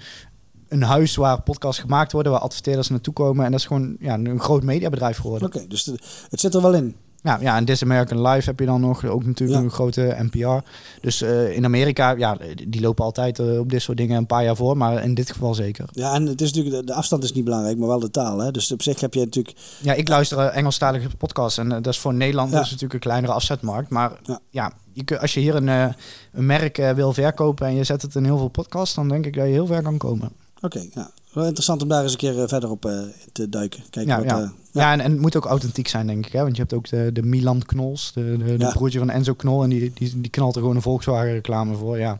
een 0.67 0.81
huis 0.83 1.15
waar 1.15 1.41
podcasts 1.41 1.81
gemaakt 1.81 2.11
worden, 2.11 2.31
waar 2.31 2.41
adverteerders 2.41 2.89
naartoe 2.89 3.13
komen. 3.13 3.45
En 3.45 3.51
dat 3.51 3.59
is 3.59 3.65
gewoon 3.65 3.95
ja, 3.99 4.13
een 4.13 4.39
groot 4.39 4.63
mediabedrijf 4.63 5.17
geworden. 5.17 5.47
Oké, 5.47 5.65
dus 5.67 5.83
de- 5.83 5.99
het 6.29 6.39
zit 6.39 6.53
er 6.53 6.61
wel 6.61 6.73
in. 6.73 6.95
Ja, 7.21 7.37
ja, 7.41 7.55
en 7.57 7.65
This 7.65 7.83
American 7.83 8.21
Life 8.27 8.49
heb 8.49 8.59
je 8.59 8.65
dan 8.65 8.81
nog, 8.81 9.05
ook 9.05 9.25
natuurlijk 9.25 9.59
Ja. 9.59 9.65
een 9.65 9.71
grote 9.71 10.15
NPR. 10.31 10.67
Dus 11.01 11.21
eh, 11.21 11.55
in 11.55 11.65
Amerika, 11.65 12.11
ja, 12.17 12.37
die 12.67 12.81
lopen 12.81 13.03
altijd 13.03 13.39
eh, 13.39 13.59
op 13.59 13.69
dit 13.69 13.81
soort 13.81 13.97
dingen 13.97 14.17
een 14.17 14.25
paar 14.25 14.43
jaar 14.43 14.55
voor, 14.55 14.77
maar 14.77 15.03
in 15.03 15.13
dit 15.13 15.31
geval 15.31 15.53
zeker. 15.53 15.85
Ja, 15.91 16.13
en 16.13 16.25
het 16.25 16.41
is 16.41 16.53
natuurlijk, 16.53 16.87
de, 16.87 16.93
afstand 16.93 17.23
is 17.23 17.31
niet 17.33 17.43
belangrijk, 17.43 17.77
maar 17.77 17.87
wel 17.87 17.99
de 17.99 18.11
taal. 18.11 18.39
Hè? 18.39 18.51
Dus 18.51 18.71
op 18.71 18.81
zich 18.81 18.99
heb 18.99 19.13
je 19.13 19.19
natuurlijk, 19.19 19.57
Ja, 19.81 19.93
ik 19.93 20.07
luister 20.07 20.37
eh, 20.37 20.57
Engelstalige 20.57 21.09
podcasts 21.17 21.57
en 21.57 21.69
dat 21.69 21.87
is 21.87 21.99
voor 21.99 22.13
Nederland 22.13 22.51
Ja. 22.51 22.57
dus 22.59 22.65
natuurlijk 22.65 22.93
een 22.93 22.99
kleinere 22.99 23.33
afzetmarkt. 23.33 23.89
Maar 23.89 24.11
Ja. 24.23 24.39
ja, 24.49 24.71
je 24.93 25.03
kun, 25.03 25.19
als 25.19 25.33
je 25.33 25.39
hier 25.39 25.55
een, 25.55 25.67
een 25.67 26.45
merk 26.45 26.77
wil 26.95 27.13
verkopen 27.13 27.67
en 27.67 27.75
je 27.75 27.83
zet 27.83 28.01
het 28.01 28.15
in 28.15 28.23
heel 28.23 28.37
veel 28.37 28.47
podcasts, 28.47 28.95
dan 28.95 29.07
denk 29.09 29.25
ik 29.25 29.33
dat 29.35 29.45
je 29.45 29.51
heel 29.51 29.67
ver 29.67 29.81
kan 29.81 29.97
komen. 29.97 30.31
Oké, 30.65 30.85
ja. 30.93 31.11
Wel 31.33 31.43
interessant 31.45 31.81
om 31.81 31.87
daar 31.87 32.03
eens 32.03 32.11
een 32.11 32.17
keer 32.17 32.41
eh, 32.41 32.47
verder 32.47 32.69
op 32.69 32.85
eh, 32.85 32.99
te 33.31 33.49
duiken. 33.49 33.83
Kijken 33.89 34.11
Ja, 34.11 34.17
wat, 34.17 34.29
ja. 34.29 34.41
eh, 34.41 34.49
Ja, 34.71 34.91
en, 34.91 34.99
en 35.01 35.11
het 35.11 35.21
moet 35.21 35.35
ook 35.35 35.45
authentiek 35.45 35.87
zijn, 35.87 36.07
denk 36.07 36.25
ik. 36.25 36.31
Hè? 36.31 36.41
Want 36.41 36.55
je 36.55 36.61
hebt 36.61 36.73
ook 36.73 36.89
de, 36.89 37.09
de 37.13 37.23
Milan 37.23 37.61
Knols, 37.65 38.11
de, 38.13 38.35
de, 38.37 38.43
de 38.57 38.63
Ja. 38.63 38.71
broertje 38.71 38.99
van 38.99 39.09
Enzo 39.09 39.33
Knol. 39.33 39.63
En 39.63 39.69
die, 39.69 39.91
die, 39.93 40.21
die 40.21 40.31
knalt 40.31 40.55
er 40.55 40.61
gewoon 40.61 40.75
een 40.75 40.81
Volkswagen 40.81 41.31
reclame 41.31 41.75
voor. 41.75 41.97
Ja. 41.97 42.19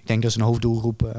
Ik 0.00 0.06
denk 0.08 0.22
dat 0.22 0.30
is 0.30 0.36
een 0.36 0.42
hoofddoelgroep. 0.42 1.12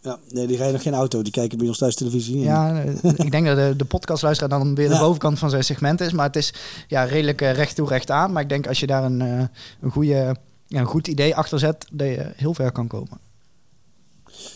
ja, 0.00 0.18
nee, 0.28 0.46
die 0.46 0.56
rijden 0.56 0.72
nog 0.74 0.82
geen 0.82 0.94
auto, 0.94 1.22
die 1.22 1.32
kijken 1.32 1.58
bij 1.58 1.66
ons 1.68 1.78
thuis 1.78 1.94
televisie. 1.94 2.38
Ja, 2.40 2.80
ik 3.16 3.30
denk 3.30 3.46
dat 3.46 3.56
de, 3.56 3.74
de 3.76 3.84
podcastluisteraar 3.84 4.58
dan 4.58 4.74
weer 4.74 4.88
de 4.88 4.94
Ja. 4.94 5.00
bovenkant 5.00 5.38
van 5.38 5.50
zijn 5.50 5.64
segment 5.64 6.00
is. 6.00 6.12
Maar 6.12 6.26
het 6.26 6.36
is 6.36 6.54
ja, 6.88 7.02
redelijk 7.04 7.40
recht 7.40 7.76
toe, 7.76 7.88
recht 7.88 8.10
aan. 8.10 8.32
Maar 8.32 8.42
ik 8.42 8.48
denk 8.48 8.66
als 8.66 8.80
je 8.80 8.86
daar 8.86 9.04
een, 9.04 9.20
een, 9.20 9.90
goede, 9.90 10.36
ja, 10.66 10.80
een 10.80 10.86
goed 10.86 11.08
idee 11.08 11.36
achter 11.36 11.58
zet, 11.58 11.86
dat 11.92 12.06
je 12.06 12.32
heel 12.36 12.54
ver 12.54 12.72
kan 12.72 12.86
komen. 12.86 13.18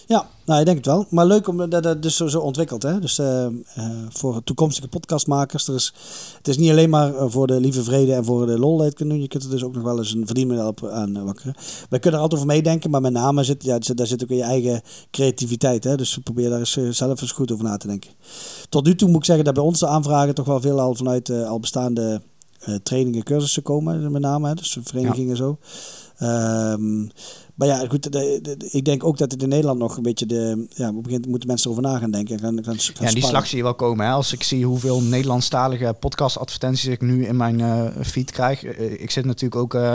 Ja, 0.07 0.29
nou, 0.45 0.61
ik 0.61 0.67
denk 0.67 0.77
het 0.77 0.87
wel. 0.87 1.07
Maar 1.11 1.27
leuk 1.27 1.49
om 1.49 1.71
dat 1.71 1.85
het 1.85 2.03
dus 2.03 2.17
zo, 2.17 2.27
zo 2.27 2.41
ontwikkelt. 2.41 2.83
Hè? 2.83 3.01
Dus 3.01 3.19
eh, 3.19 3.45
eh, 3.45 3.53
voor 4.09 4.45
toekomstige 4.45 4.89
podcastmakers. 4.89 5.69
Er 5.69 5.75
is, 5.75 5.93
het 6.37 6.49
is 6.49 6.57
niet 6.57 6.71
alleen 6.71 6.91
maar 6.91 7.15
eh, 7.15 7.25
voor 7.29 7.47
de 7.47 7.61
lieve 7.61 7.83
vrede 7.83 8.15
en 8.15 8.25
voor 8.25 8.47
de 8.47 8.59
lol 8.59 8.77
dat 8.77 8.81
je 8.81 8.89
het 8.89 8.95
kunt 8.95 9.11
doen. 9.11 9.21
Je 9.21 9.29
kunt 9.29 9.45
er 9.45 9.51
dus 9.51 9.65
ook 9.65 9.75
nog 9.75 9.83
wel 9.83 9.99
eens 9.99 10.15
een 10.15 10.27
verdienmodel 10.27 10.67
op 10.67 10.87
aan 10.87 11.17
eh, 11.17 11.23
wakkeren. 11.23 11.55
Wij 11.89 11.99
kunnen 11.99 12.21
er 12.21 12.25
altijd 12.25 12.41
over 12.43 12.55
meedenken, 12.55 12.91
maar 12.91 13.01
met 13.01 13.13
name 13.13 13.45
zit, 13.45 13.65
ja, 13.65 13.79
daar 13.79 14.07
zit 14.07 14.23
ook 14.23 14.29
in 14.29 14.37
je 14.37 14.43
eigen 14.43 14.83
creativiteit. 15.11 15.85
Hè? 15.85 15.97
Dus 15.97 16.19
probeer 16.23 16.51
daar 16.51 16.59
eens, 16.59 16.77
eh, 16.77 16.89
zelf 16.89 17.21
eens 17.21 17.33
goed 17.33 17.53
over 17.53 17.65
na 17.65 17.77
te 17.77 17.87
denken. 17.87 18.11
Tot 18.69 18.85
nu 18.85 18.95
toe 18.95 19.09
moet 19.09 19.19
ik 19.19 19.25
zeggen 19.25 19.45
dat 19.45 19.55
bij 19.55 19.63
ons 19.63 19.79
de 19.79 19.87
aanvragen 19.87 20.35
toch 20.35 20.47
wel 20.47 20.61
veel 20.61 20.81
al 20.81 20.95
vanuit 20.95 21.29
eh, 21.29 21.49
al 21.49 21.61
bestaande 21.61 22.23
eh, 22.61 22.75
trainingen, 22.75 23.23
cursussen 23.23 23.63
komen. 23.63 24.13
Met 24.13 24.23
name, 24.23 24.49
hè? 24.49 24.55
dus 24.55 24.79
verenigingen 24.83 25.31
en 25.31 25.37
zo. 25.37 25.59
Ehm, 26.17 27.03
maar 27.55 27.69
ja, 27.69 27.87
goed, 27.89 28.03
de- 28.13 28.39
de- 28.43 28.57
de- 28.57 28.69
ik 28.71 28.85
denk 28.85 29.05
ook 29.05 29.19
dat 29.19 29.33
het 29.33 29.43
in 29.43 29.49
Nederland 29.49 29.79
nog 29.79 29.97
een 29.97 30.03
beetje 30.03 30.27
de... 30.27 30.35
Ja, 30.35 30.55
op 30.55 30.69
een 30.79 30.87
gegeven 30.87 31.03
moment 31.05 31.27
moeten 31.27 31.49
mensen 31.49 31.71
erover 31.71 31.91
na 31.91 31.99
gaan 31.99 32.11
denken. 32.11 32.35
En 32.35 32.41
gaan, 32.41 32.65
gaan, 32.65 32.65
gaan 32.65 32.75
Ja, 32.75 32.99
die 32.99 33.09
sparren. 33.09 33.29
slag 33.29 33.47
zie 33.47 33.57
je 33.59 33.63
wel 33.65 33.75
komen. 33.75 34.07
Hè? 34.07 34.13
Als 34.13 34.33
ik 34.33 34.43
zie 34.43 34.65
hoeveel 34.65 35.03
Nederlandstalige 35.03 35.97
podcastadvertenties 36.01 36.87
ik 36.87 37.01
nu 37.01 37.27
in 37.27 37.37
mijn 37.37 37.61
eh, 37.61 37.85
feed 38.03 38.31
krijg. 38.31 38.65
Eh, 38.65 38.93
ik 39.03 39.11
zit 39.11 39.25
natuurlijk 39.25 39.61
ook 39.63 39.75
eh, 39.75 39.95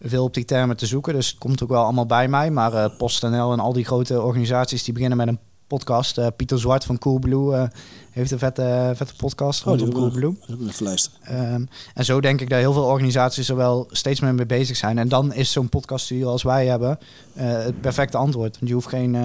veel 0.00 0.24
op 0.24 0.34
die 0.34 0.44
termen 0.44 0.76
te 0.76 0.86
zoeken. 0.86 1.14
Dus 1.14 1.28
het 1.28 1.38
komt 1.38 1.62
ook 1.62 1.68
wel 1.68 1.82
allemaal 1.82 2.06
bij 2.06 2.28
mij. 2.28 2.50
Maar 2.50 2.90
PostNL 2.90 3.52
en 3.52 3.60
al 3.60 3.72
die 3.72 3.84
grote 3.84 4.22
organisaties 4.22 4.84
die 4.84 4.94
beginnen 4.94 5.18
met 5.18 5.28
een 5.28 5.38
podcast. 5.66 6.18
Eh, 6.18 6.26
Pieter 6.36 6.58
Zwart 6.60 6.84
van 6.84 6.98
Coolblue 6.98 7.54
eh 7.54 7.68
heeft 8.10 8.30
een 8.30 8.38
vette, 8.38 8.92
vette 8.94 9.14
podcast 9.16 9.66
Oh, 9.66 9.72
ik 9.78 9.78
Coolblue. 9.92 10.36
wil 10.46 10.92
ik. 10.92 11.08
Ehm, 11.22 11.64
en 11.94 12.04
zo 12.04 12.20
denk 12.20 12.40
ik 12.40 12.48
dat 12.50 12.58
heel 12.58 12.72
veel 12.72 12.84
organisaties 12.84 13.48
er 13.48 13.56
wel 13.56 13.86
steeds 13.90 14.20
meer 14.20 14.34
mee 14.34 14.46
bezig 14.46 14.76
zijn. 14.76 14.98
En 14.98 15.08
dan 15.08 15.32
is 15.32 15.52
zo'n 15.52 15.68
podcaststudio 15.68 16.28
als 16.28 16.42
wij 16.42 16.66
hebben 16.66 16.98
eh, 17.34 17.44
het 17.64 17.80
perfecte 17.80 18.16
antwoord. 18.16 18.54
Want 18.56 18.68
je 18.68 18.74
hoeft 18.74 18.88
geen, 18.88 19.16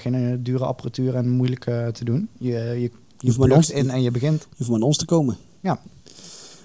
geen 0.00 0.42
dure 0.42 0.64
apparatuur 0.64 1.14
en 1.14 1.28
moeilijk 1.28 1.64
te 1.92 2.04
doen. 2.04 2.28
Je, 2.38 2.50
je, 2.52 2.80
je 2.80 2.90
hoeft 3.26 3.38
maar 3.38 3.50
ons- 3.50 3.70
in 3.70 3.90
en 3.90 4.02
je 4.02 4.10
begint. 4.10 4.40
Je 4.40 4.54
hoeft 4.56 4.70
maar 4.70 4.78
naar 4.78 4.88
ons 4.88 4.96
te 4.98 5.04
komen. 5.04 5.36
Ja. 5.60 5.78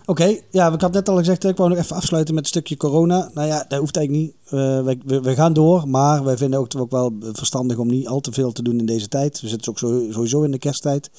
Oké, 0.10 0.40
ja, 0.52 0.74
ik 0.74 0.82
had 0.82 0.92
net 0.92 1.10
al 1.10 1.18
gezegd, 1.18 1.44
ik 1.44 1.58
wou 1.58 1.70
nog 1.70 1.78
even 1.78 1.96
afsluiten 1.96 2.34
met 2.34 2.44
een 2.44 2.50
stukje 2.50 2.78
corona. 2.78 3.30
Nou 3.34 3.48
ja, 3.48 3.66
dat 3.68 3.80
hoeft 3.80 3.98
eigenlijk 3.98 4.26
niet. 4.26 4.36
Uh, 4.46 4.84
we, 5.06 5.22
we, 5.22 5.36
gaan 5.36 5.54
door, 5.54 5.88
maar 5.88 6.24
wij 6.24 6.38
vinden 6.38 6.60
ook, 6.60 6.72
ook 6.78 6.92
wel 6.92 7.14
verstandig 7.22 7.78
om 7.78 7.88
niet 7.88 8.08
al 8.08 8.20
te 8.20 8.32
veel 8.32 8.52
te 8.52 8.64
doen 8.64 8.80
in 8.80 8.86
deze 8.86 9.08
tijd. 9.08 9.42
We 9.42 9.48
zitten 9.48 9.72
ook 9.72 9.78
sowieso 9.78 10.44
in 10.44 10.52
de 10.52 10.58
kersttijd. 10.58 11.10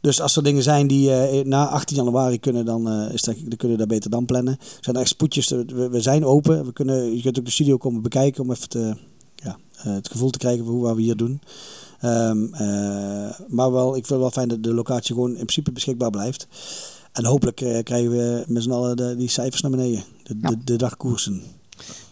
Dus 0.00 0.20
als 0.20 0.36
er 0.36 0.42
dingen 0.42 0.62
zijn 0.62 0.86
die 0.86 1.10
uh, 1.10 1.44
na 1.44 1.68
18 1.68 1.96
januari 1.96 2.40
kunnen, 2.40 2.64
dan, 2.64 2.88
uh, 2.88 3.12
is 3.12 3.22
dat, 3.22 3.34
kunnen 3.34 3.70
we 3.70 3.76
daar 3.76 3.96
beter 3.96 4.10
dan 4.10 4.26
plannen. 4.26 4.56
Er 4.60 4.78
zijn 4.80 4.96
echt 4.96 5.08
spoedjes, 5.08 5.48
we, 5.50 6.00
zijn 6.00 6.24
open. 6.24 6.64
We 6.64 6.72
kunnen, 6.72 7.16
je 7.16 7.22
kunt 7.22 7.38
ook 7.38 7.44
de 7.44 7.50
studio 7.50 7.76
komen 7.76 8.02
bekijken 8.02 8.42
om 8.42 8.50
even 8.50 8.98
ja, 9.34 9.58
het 9.76 10.08
gevoel 10.08 10.30
te 10.30 10.38
krijgen 10.38 10.64
van 10.64 10.74
hoe 10.74 10.82
wat 10.82 10.96
we 10.96 11.02
hier 11.02 11.16
doen. 11.16 11.40
Um, 12.04 12.50
maar 13.48 13.72
wel, 13.72 13.96
ik 13.96 14.06
vind 14.06 14.20
wel 14.20 14.30
fijn 14.30 14.48
dat 14.48 14.62
de 14.62 14.74
locatie 14.74 15.14
gewoon 15.14 15.30
in 15.30 15.36
principe 15.36 15.72
beschikbaar 15.72 16.10
blijft. 16.10 16.46
En 17.12 17.24
hopelijk 17.24 17.60
uh, 17.60 17.82
krijgen 17.82 18.10
we 18.10 18.44
met 18.46 18.62
z'n 18.62 18.70
allen 18.70 18.96
de, 18.96 19.16
die 19.16 19.28
cijfers 19.28 19.62
naar 19.62 19.70
beneden. 19.70 20.02
De, 20.22 20.38
ja. 20.42 20.48
de, 20.48 20.64
de, 20.64 20.76
dagkoersen. 20.76 21.42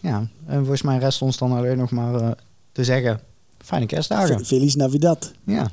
Ja, 0.01 0.29
en 0.47 0.59
volgens 0.59 0.83
mij 0.83 0.99
rest 0.99 1.23
ons 1.23 1.39
dan 1.39 1.53
alleen 1.53 1.79
nog 1.79 1.91
maar 1.91 2.15
uh, 2.15 2.31
te 2.73 2.85
zeggen... 2.85 3.21
Fijne 3.59 3.87
kerstdagen. 3.87 4.45
Feliz 4.45 4.75
Navidad. 4.75 5.33
Ja. 5.45 5.71